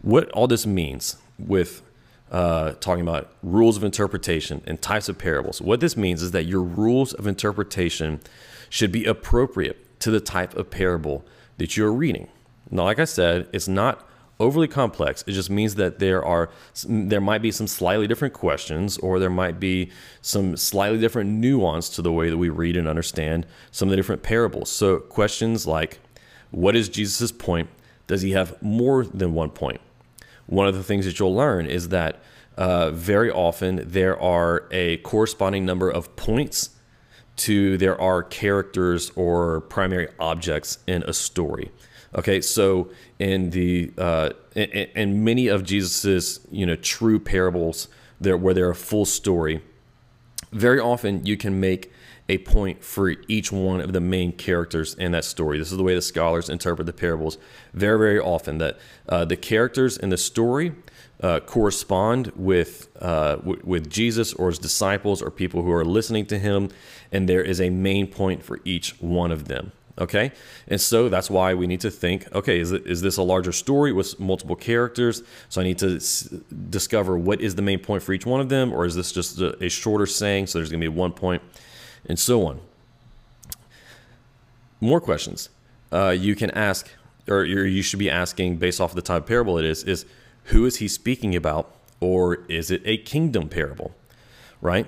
what 0.01 0.29
all 0.31 0.47
this 0.47 0.65
means 0.65 1.17
with 1.37 1.83
uh, 2.31 2.71
talking 2.73 3.01
about 3.01 3.31
rules 3.43 3.77
of 3.77 3.83
interpretation 3.83 4.61
and 4.65 4.81
types 4.81 5.07
of 5.09 5.17
parables. 5.17 5.61
What 5.61 5.79
this 5.79 5.95
means 5.95 6.21
is 6.21 6.31
that 6.31 6.45
your 6.45 6.63
rules 6.63 7.13
of 7.13 7.27
interpretation 7.27 8.19
should 8.69 8.91
be 8.91 9.05
appropriate 9.05 9.99
to 9.99 10.11
the 10.11 10.19
type 10.19 10.55
of 10.55 10.69
parable 10.69 11.23
that 11.57 11.77
you're 11.77 11.93
reading. 11.93 12.27
Now, 12.69 12.83
like 12.83 12.99
I 12.99 13.05
said, 13.05 13.47
it's 13.53 13.67
not 13.67 14.07
overly 14.39 14.67
complex. 14.67 15.23
It 15.27 15.31
just 15.31 15.49
means 15.49 15.75
that 15.75 15.99
there 15.99 16.23
are 16.23 16.49
there 16.85 17.21
might 17.21 17.41
be 17.41 17.51
some 17.51 17.67
slightly 17.67 18.07
different 18.07 18.33
questions, 18.33 18.97
or 18.97 19.19
there 19.19 19.29
might 19.29 19.59
be 19.59 19.91
some 20.21 20.57
slightly 20.57 20.99
different 20.99 21.29
nuance 21.29 21.89
to 21.89 22.01
the 22.01 22.11
way 22.11 22.29
that 22.29 22.37
we 22.37 22.49
read 22.49 22.75
and 22.75 22.87
understand 22.87 23.45
some 23.71 23.87
of 23.87 23.91
the 23.91 23.95
different 23.95 24.23
parables. 24.23 24.69
So, 24.69 24.97
questions 24.97 25.65
like, 25.67 25.99
"What 26.51 26.75
is 26.75 26.89
Jesus' 26.89 27.31
point? 27.31 27.69
Does 28.07 28.21
he 28.21 28.31
have 28.31 28.61
more 28.61 29.05
than 29.05 29.33
one 29.33 29.51
point?" 29.51 29.79
One 30.47 30.67
of 30.67 30.75
the 30.75 30.83
things 30.83 31.05
that 31.05 31.19
you'll 31.19 31.35
learn 31.35 31.65
is 31.65 31.89
that 31.89 32.21
uh, 32.57 32.91
very 32.91 33.29
often 33.31 33.81
there 33.85 34.19
are 34.19 34.65
a 34.71 34.97
corresponding 34.97 35.65
number 35.65 35.89
of 35.89 36.15
points 36.15 36.71
to 37.35 37.77
there 37.77 37.99
are 37.99 38.23
characters 38.23 39.11
or 39.15 39.61
primary 39.61 40.07
objects 40.19 40.79
in 40.87 41.03
a 41.03 41.13
story. 41.13 41.71
Okay, 42.15 42.39
so 42.39 42.89
in 43.19 43.49
the 43.49 43.91
uh, 43.97 44.29
in, 44.55 44.69
in 44.95 45.23
many 45.23 45.47
of 45.47 45.63
Jesus's 45.63 46.39
you 46.49 46.65
know 46.65 46.75
true 46.77 47.19
parables, 47.19 47.89
there 48.21 48.37
where 48.37 48.53
they're 48.53 48.69
a 48.69 48.75
full 48.75 49.05
story, 49.05 49.61
very 50.53 50.79
often 50.79 51.25
you 51.25 51.35
can 51.35 51.59
make 51.59 51.91
a 52.27 52.39
point 52.39 52.83
for 52.83 53.13
each 53.27 53.51
one 53.51 53.79
of 53.79 53.93
the 53.93 54.01
main 54.01 54.31
characters 54.31 54.95
in 54.95 55.11
that 55.11 55.23
story. 55.23 55.59
This 55.59 55.71
is 55.71 55.77
the 55.77 55.83
way 55.83 55.93
the 55.93 56.01
scholars 56.01 56.49
interpret 56.49 56.85
the 56.87 56.93
parables 56.93 57.37
very, 57.73 57.99
very 57.99 58.19
often 58.19 58.57
that 58.57 58.77
uh, 59.07 59.25
the 59.25 59.37
characters 59.37 59.97
in 59.97 60.09
the 60.09 60.17
story 60.17 60.73
uh, 61.21 61.39
correspond 61.39 62.31
with 62.35 62.89
uh, 62.99 63.35
w- 63.37 63.61
with 63.63 63.89
Jesus 63.89 64.33
or 64.33 64.49
his 64.49 64.59
disciples 64.59 65.21
or 65.21 65.31
people 65.31 65.61
who 65.61 65.71
are 65.71 65.85
listening 65.85 66.25
to 66.25 66.37
him, 66.39 66.69
and 67.11 67.29
there 67.29 67.43
is 67.43 67.61
a 67.61 67.69
main 67.69 68.07
point 68.07 68.43
for 68.43 68.59
each 68.65 68.99
one 69.01 69.31
of 69.31 69.47
them. 69.47 69.71
Okay, 69.97 70.33
and 70.67 70.81
so 70.81 71.07
that's 71.07 71.29
why 71.29 71.53
we 71.53 71.67
need 71.67 71.79
to 71.79 71.89
think. 71.89 72.27
Okay, 72.35 72.59
is 72.59 72.73
it, 72.73 72.85
is 72.85 73.01
this 73.01 73.15
a 73.15 73.23
larger 73.23 73.53
story 73.53 73.93
with 73.93 74.19
multiple 74.19 74.57
characters? 74.57 75.23
So 75.47 75.61
I 75.61 75.63
need 75.63 75.77
to 75.77 75.95
s- 75.95 76.27
discover 76.69 77.17
what 77.17 77.39
is 77.39 77.55
the 77.55 77.61
main 77.61 77.79
point 77.79 78.03
for 78.03 78.11
each 78.11 78.25
one 78.25 78.41
of 78.41 78.49
them, 78.49 78.73
or 78.73 78.85
is 78.85 78.95
this 78.95 79.13
just 79.13 79.39
a, 79.39 79.63
a 79.63 79.69
shorter 79.69 80.05
saying? 80.05 80.47
So 80.47 80.59
there's 80.59 80.69
going 80.69 80.81
to 80.81 80.89
be 80.89 80.93
one 80.93 81.13
point, 81.13 81.41
and 82.07 82.19
so 82.19 82.45
on. 82.45 82.61
More 84.79 85.01
questions 85.01 85.49
uh, 85.91 86.09
you 86.09 86.35
can 86.35 86.51
ask, 86.51 86.89
or 87.27 87.43
you 87.45 87.81
should 87.81 87.99
be 87.99 88.09
asking 88.09 88.57
based 88.57 88.81
off 88.81 88.91
of 88.91 88.95
the 88.95 89.01
type 89.01 89.23
of 89.23 89.27
parable 89.27 89.57
it 89.57 89.65
is: 89.65 89.83
is 89.83 90.05
who 90.45 90.65
is 90.65 90.77
he 90.77 90.87
speaking 90.87 91.35
about, 91.35 91.73
or 91.99 92.45
is 92.49 92.71
it 92.71 92.81
a 92.85 92.97
kingdom 92.97 93.49
parable, 93.49 93.95
right? 94.61 94.87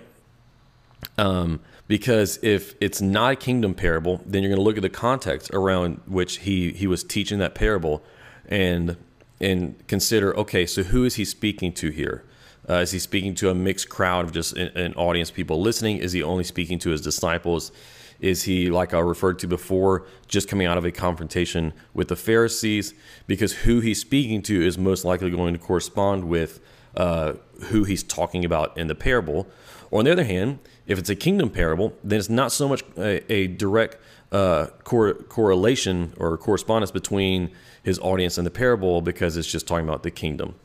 Um, 1.18 1.62
because 1.88 2.40
if 2.42 2.76
it's 2.82 3.02
not 3.02 3.34
a 3.34 3.36
kingdom 3.36 3.74
parable, 3.74 4.22
then 4.26 4.44
you're 4.44 4.50
going 4.50 4.60
to 4.60 4.64
look 4.64 4.78
at 4.78 4.82
the 4.82 4.90
context 4.90 5.50
around 5.54 6.02
which 6.06 6.40
he 6.40 6.74
he 6.74 6.88
was 6.88 7.04
teaching 7.04 7.40
that 7.40 7.56
parable, 7.56 8.04
and 8.48 8.98
and 9.40 9.76
consider 9.88 10.36
okay, 10.38 10.66
so 10.66 10.84
who 10.84 11.06
is 11.06 11.16
he 11.16 11.26
speaking 11.26 11.72
to 11.74 11.90
here? 11.90 12.24
Uh, 12.70 12.76
is 12.76 12.92
he 12.92 13.00
speaking 13.00 13.34
to 13.36 13.50
a 13.50 13.56
mixed 13.56 13.90
crowd 13.90 14.26
of 14.26 14.32
just 14.32 14.54
an, 14.58 14.76
an 14.78 14.94
audience 14.96 15.32
people 15.32 15.62
listening? 15.62 15.98
Is 15.98 16.12
he 16.12 16.22
only 16.22 16.44
speaking 16.44 16.80
to 16.80 16.90
his 16.90 17.02
disciples? 17.02 17.72
Is 18.20 18.44
he, 18.44 18.70
like 18.70 18.94
I 18.94 19.00
referred 19.00 19.40
to 19.40 19.48
before, 19.48 20.06
just 20.28 20.48
coming 20.48 20.66
out 20.68 20.78
of 20.78 20.86
a 20.86 20.92
confrontation 20.92 21.74
with 21.94 22.08
the 22.08 22.16
Pharisees? 22.16 22.94
Because 23.28 23.54
who 23.54 23.80
he's 23.80 24.02
speaking 24.02 24.42
to 24.44 24.66
is 24.66 24.78
most 24.78 25.06
likely 25.06 25.30
going 25.30 25.54
to 25.54 25.60
correspond 25.60 26.26
with 26.26 26.60
uh, 26.96 27.34
who 27.66 27.84
he's 27.84 28.04
talking 28.04 28.44
about 28.44 28.78
in 28.78 28.88
the 28.88 28.96
parable. 28.96 29.48
Or 29.92 30.00
on 30.00 30.06
the 30.06 30.12
other 30.12 30.26
hand, 30.26 30.60
if 30.88 30.98
it's 30.98 31.10
a 31.10 31.16
kingdom 31.16 31.50
parable, 31.50 31.94
then 32.04 32.20
it's 32.20 32.30
not 32.30 32.52
so 32.52 32.68
much 32.68 32.84
a, 32.98 33.32
a 33.32 33.48
direct 33.48 33.98
uh, 34.32 34.68
cor- 34.84 35.14
correlation 35.14 36.14
or 36.18 36.38
correspondence 36.38 36.92
between 36.92 37.52
his 37.84 38.00
audience 38.00 38.38
and 38.38 38.46
the 38.46 38.52
parable 38.52 39.02
because 39.02 39.38
it's 39.38 39.50
just 39.50 39.68
talking 39.68 39.88
about 39.88 40.04
the 40.04 40.12
kingdom. 40.12 40.56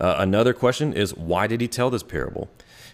Uh, 0.00 0.16
another 0.18 0.54
question 0.54 0.92
is 0.92 1.14
why 1.14 1.46
did 1.46 1.60
he 1.60 1.68
tell 1.68 1.90
this 1.90 2.02
parable? 2.02 2.48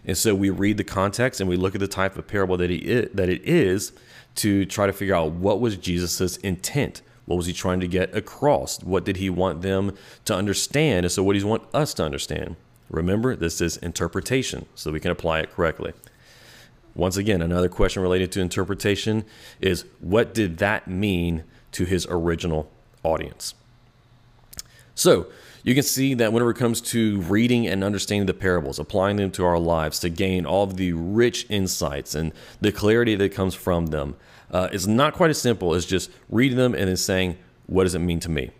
And 0.04 0.16
so 0.16 0.34
we 0.34 0.50
read 0.50 0.76
the 0.76 0.84
context 0.84 1.40
and 1.40 1.48
we 1.48 1.56
look 1.56 1.74
at 1.74 1.80
the 1.80 1.88
type 1.88 2.16
of 2.16 2.26
parable 2.26 2.56
that 2.56 2.70
he 2.70 2.76
is, 2.76 3.10
that 3.14 3.28
it 3.28 3.42
is 3.44 3.92
to 4.36 4.64
try 4.66 4.86
to 4.86 4.92
figure 4.92 5.14
out 5.14 5.32
what 5.32 5.60
was 5.60 5.76
Jesus's 5.76 6.36
intent. 6.38 7.02
What 7.24 7.36
was 7.36 7.46
he 7.46 7.52
trying 7.52 7.80
to 7.80 7.88
get 7.88 8.14
across? 8.14 8.82
What 8.82 9.04
did 9.04 9.16
he 9.16 9.30
want 9.30 9.62
them 9.62 9.96
to 10.26 10.34
understand? 10.34 11.04
And 11.04 11.12
so 11.12 11.22
what 11.22 11.32
does 11.32 11.42
he 11.42 11.48
want 11.48 11.64
us 11.74 11.92
to 11.94 12.04
understand? 12.04 12.56
Remember, 12.88 13.34
this 13.34 13.60
is 13.60 13.78
interpretation, 13.78 14.66
so 14.76 14.92
we 14.92 15.00
can 15.00 15.10
apply 15.10 15.40
it 15.40 15.50
correctly. 15.50 15.92
Once 16.94 17.16
again, 17.16 17.42
another 17.42 17.68
question 17.68 18.00
related 18.00 18.30
to 18.32 18.40
interpretation 18.40 19.24
is 19.60 19.84
what 20.00 20.32
did 20.32 20.58
that 20.58 20.86
mean 20.86 21.42
to 21.72 21.84
his 21.84 22.06
original 22.08 22.70
audience? 23.02 23.54
So, 24.96 25.28
you 25.62 25.74
can 25.74 25.82
see 25.82 26.14
that 26.14 26.32
whenever 26.32 26.50
it 26.50 26.56
comes 26.56 26.80
to 26.80 27.20
reading 27.22 27.66
and 27.66 27.82
understanding 27.82 28.26
the 28.26 28.34
parables, 28.34 28.78
applying 28.78 29.16
them 29.16 29.32
to 29.32 29.44
our 29.44 29.58
lives 29.58 29.98
to 30.00 30.08
gain 30.08 30.46
all 30.46 30.62
of 30.62 30.76
the 30.76 30.92
rich 30.92 31.44
insights 31.48 32.14
and 32.14 32.32
the 32.60 32.70
clarity 32.70 33.16
that 33.16 33.32
comes 33.32 33.54
from 33.54 33.86
them, 33.86 34.14
uh, 34.52 34.68
it's 34.72 34.86
not 34.86 35.14
quite 35.14 35.30
as 35.30 35.40
simple 35.40 35.74
as 35.74 35.84
just 35.84 36.08
reading 36.30 36.56
them 36.56 36.72
and 36.72 36.88
then 36.88 36.96
saying, 36.96 37.36
What 37.66 37.82
does 37.82 37.96
it 37.96 37.98
mean 37.98 38.20
to 38.20 38.30
me? 38.30 38.52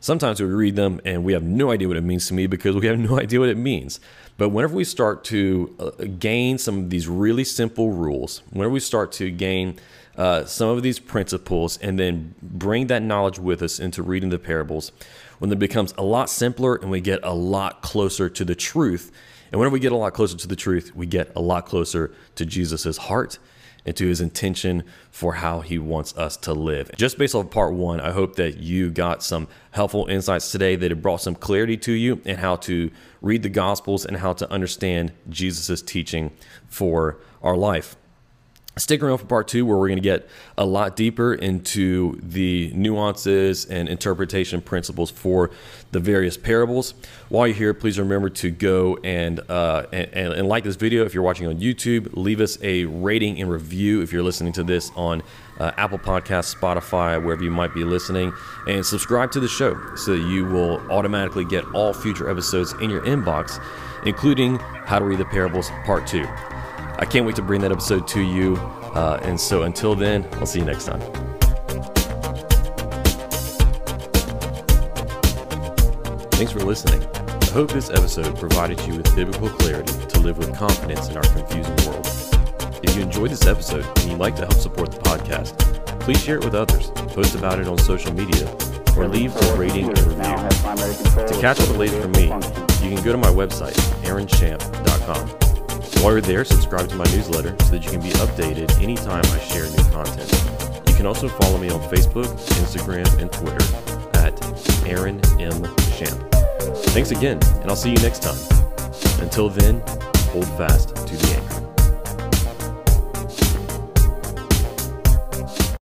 Sometimes 0.00 0.40
we 0.40 0.46
read 0.46 0.76
them 0.76 1.00
and 1.04 1.22
we 1.24 1.34
have 1.34 1.44
no 1.44 1.70
idea 1.70 1.86
what 1.86 1.96
it 1.96 2.02
means 2.02 2.26
to 2.28 2.34
me 2.34 2.46
because 2.48 2.74
we 2.74 2.86
have 2.86 2.98
no 2.98 3.20
idea 3.20 3.38
what 3.38 3.48
it 3.48 3.56
means. 3.56 4.00
But 4.36 4.48
whenever 4.48 4.74
we 4.74 4.84
start 4.84 5.22
to 5.24 5.76
uh, 5.78 6.04
gain 6.18 6.58
some 6.58 6.78
of 6.78 6.90
these 6.90 7.06
really 7.06 7.44
simple 7.44 7.92
rules, 7.92 8.42
whenever 8.50 8.72
we 8.72 8.80
start 8.80 9.12
to 9.12 9.30
gain 9.30 9.78
uh, 10.16 10.44
some 10.46 10.68
of 10.70 10.82
these 10.82 10.98
principles 10.98 11.76
and 11.78 11.98
then 11.98 12.34
bring 12.42 12.88
that 12.88 13.02
knowledge 13.02 13.38
with 13.38 13.62
us 13.62 13.78
into 13.78 14.02
reading 14.02 14.30
the 14.30 14.38
parables, 14.38 14.90
when 15.40 15.50
it 15.50 15.58
becomes 15.58 15.92
a 15.98 16.02
lot 16.02 16.30
simpler 16.30 16.76
and 16.76 16.90
we 16.90 17.00
get 17.00 17.18
a 17.24 17.34
lot 17.34 17.82
closer 17.82 18.28
to 18.28 18.44
the 18.44 18.54
truth. 18.54 19.10
And 19.50 19.58
whenever 19.58 19.72
we 19.72 19.80
get 19.80 19.90
a 19.90 19.96
lot 19.96 20.12
closer 20.12 20.36
to 20.36 20.46
the 20.46 20.54
truth, 20.54 20.94
we 20.94 21.06
get 21.06 21.32
a 21.34 21.40
lot 21.40 21.66
closer 21.66 22.14
to 22.36 22.46
Jesus' 22.46 22.96
heart 22.96 23.38
and 23.86 23.96
to 23.96 24.06
his 24.06 24.20
intention 24.20 24.84
for 25.10 25.34
how 25.34 25.60
he 25.60 25.78
wants 25.78 26.16
us 26.16 26.36
to 26.36 26.52
live. 26.52 26.90
Just 26.96 27.16
based 27.16 27.34
off 27.34 27.50
part 27.50 27.72
one, 27.72 28.00
I 28.00 28.10
hope 28.10 28.36
that 28.36 28.58
you 28.58 28.90
got 28.90 29.22
some 29.22 29.48
helpful 29.70 30.06
insights 30.06 30.52
today 30.52 30.76
that 30.76 30.90
have 30.90 31.00
brought 31.00 31.22
some 31.22 31.34
clarity 31.34 31.78
to 31.78 31.92
you 31.92 32.20
and 32.26 32.38
how 32.38 32.56
to 32.56 32.90
read 33.22 33.42
the 33.42 33.48
Gospels 33.48 34.04
and 34.04 34.18
how 34.18 34.34
to 34.34 34.50
understand 34.52 35.12
Jesus' 35.30 35.80
teaching 35.80 36.30
for 36.68 37.16
our 37.42 37.56
life. 37.56 37.96
Stick 38.76 39.02
around 39.02 39.18
for 39.18 39.26
part 39.26 39.48
two, 39.48 39.66
where 39.66 39.76
we're 39.76 39.88
going 39.88 39.98
to 39.98 40.02
get 40.02 40.28
a 40.56 40.64
lot 40.64 40.96
deeper 40.96 41.34
into 41.34 42.18
the 42.22 42.72
nuances 42.74 43.66
and 43.66 43.88
interpretation 43.88 44.62
principles 44.62 45.10
for 45.10 45.50
the 45.90 45.98
various 45.98 46.36
parables. 46.36 46.94
While 47.28 47.48
you're 47.48 47.56
here, 47.56 47.74
please 47.74 47.98
remember 47.98 48.30
to 48.30 48.50
go 48.50 48.96
and, 49.04 49.40
uh, 49.50 49.86
and, 49.92 50.32
and 50.32 50.48
like 50.48 50.64
this 50.64 50.76
video 50.76 51.04
if 51.04 51.12
you're 51.12 51.22
watching 51.22 51.48
on 51.48 51.58
YouTube. 51.58 52.10
Leave 52.12 52.40
us 52.40 52.58
a 52.62 52.84
rating 52.84 53.40
and 53.40 53.50
review 53.50 54.02
if 54.02 54.12
you're 54.12 54.22
listening 54.22 54.52
to 54.54 54.62
this 54.62 54.90
on 54.94 55.22
uh, 55.58 55.72
Apple 55.76 55.98
Podcasts, 55.98 56.54
Spotify, 56.54 57.22
wherever 57.22 57.42
you 57.42 57.50
might 57.50 57.74
be 57.74 57.84
listening, 57.84 58.32
and 58.66 58.86
subscribe 58.86 59.30
to 59.32 59.40
the 59.40 59.48
show 59.48 59.76
so 59.96 60.16
that 60.16 60.26
you 60.28 60.46
will 60.46 60.78
automatically 60.90 61.44
get 61.44 61.64
all 61.74 61.92
future 61.92 62.30
episodes 62.30 62.72
in 62.80 62.88
your 62.88 63.02
inbox, 63.02 63.62
including 64.06 64.58
How 64.58 65.00
to 65.00 65.04
Read 65.04 65.18
the 65.18 65.26
Parables 65.26 65.70
Part 65.84 66.06
Two. 66.06 66.26
I 67.00 67.06
can't 67.06 67.24
wait 67.24 67.34
to 67.36 67.42
bring 67.42 67.62
that 67.62 67.72
episode 67.72 68.06
to 68.08 68.20
you. 68.20 68.56
Uh, 68.94 69.18
and 69.22 69.40
so 69.40 69.62
until 69.62 69.94
then, 69.94 70.28
I'll 70.34 70.44
see 70.44 70.58
you 70.58 70.66
next 70.66 70.84
time. 70.84 71.00
Thanks 76.32 76.52
for 76.52 76.60
listening. 76.60 77.02
I 77.16 77.46
hope 77.52 77.72
this 77.72 77.88
episode 77.88 78.38
provided 78.38 78.78
you 78.86 78.96
with 78.96 79.16
biblical 79.16 79.48
clarity 79.48 79.94
to 80.08 80.20
live 80.20 80.36
with 80.36 80.54
confidence 80.54 81.08
in 81.08 81.16
our 81.16 81.22
confusing 81.22 81.74
world. 81.86 82.06
If 82.82 82.94
you 82.94 83.02
enjoyed 83.02 83.30
this 83.30 83.46
episode 83.46 83.86
and 84.00 84.10
you'd 84.10 84.18
like 84.18 84.36
to 84.36 84.42
help 84.42 84.54
support 84.54 84.92
the 84.92 84.98
podcast, 84.98 85.58
please 86.00 86.22
share 86.22 86.36
it 86.36 86.44
with 86.44 86.54
others, 86.54 86.90
post 87.14 87.34
about 87.34 87.60
it 87.60 87.66
on 87.66 87.78
social 87.78 88.12
media, 88.12 88.46
or 88.96 89.08
leave 89.08 89.34
a 89.34 89.56
rating 89.56 89.88
and 89.88 89.98
review. 90.00 90.36
To 91.26 91.38
catch 91.40 91.60
up 91.60 91.68
the 91.68 91.76
latest 91.78 92.02
from 92.02 92.12
me, 92.12 92.24
you 92.86 92.94
can 92.94 93.02
go 93.02 93.12
to 93.12 93.18
my 93.18 93.28
website, 93.28 93.74
aaronchamp.com. 94.04 95.39
While 96.00 96.12
you're 96.12 96.22
there, 96.22 96.46
subscribe 96.46 96.88
to 96.88 96.96
my 96.96 97.04
newsletter 97.12 97.54
so 97.64 97.72
that 97.72 97.84
you 97.84 97.90
can 97.90 98.00
be 98.00 98.08
updated 98.08 98.82
anytime 98.82 99.22
I 99.22 99.38
share 99.38 99.64
new 99.64 99.90
content. 99.90 100.32
You 100.88 100.94
can 100.94 101.04
also 101.04 101.28
follow 101.28 101.58
me 101.58 101.68
on 101.68 101.78
Facebook, 101.90 102.24
Instagram, 102.56 103.06
and 103.20 103.30
Twitter 103.30 103.62
at 104.16 104.32
Aaron 104.88 105.20
M. 105.38 105.62
Champ. 105.98 106.34
Thanks 106.94 107.10
again, 107.10 107.38
and 107.60 107.68
I'll 107.68 107.76
see 107.76 107.90
you 107.90 107.98
next 107.98 108.22
time. 108.22 108.38
Until 109.20 109.50
then, 109.50 109.82
hold 110.32 110.46
fast. 110.56 110.99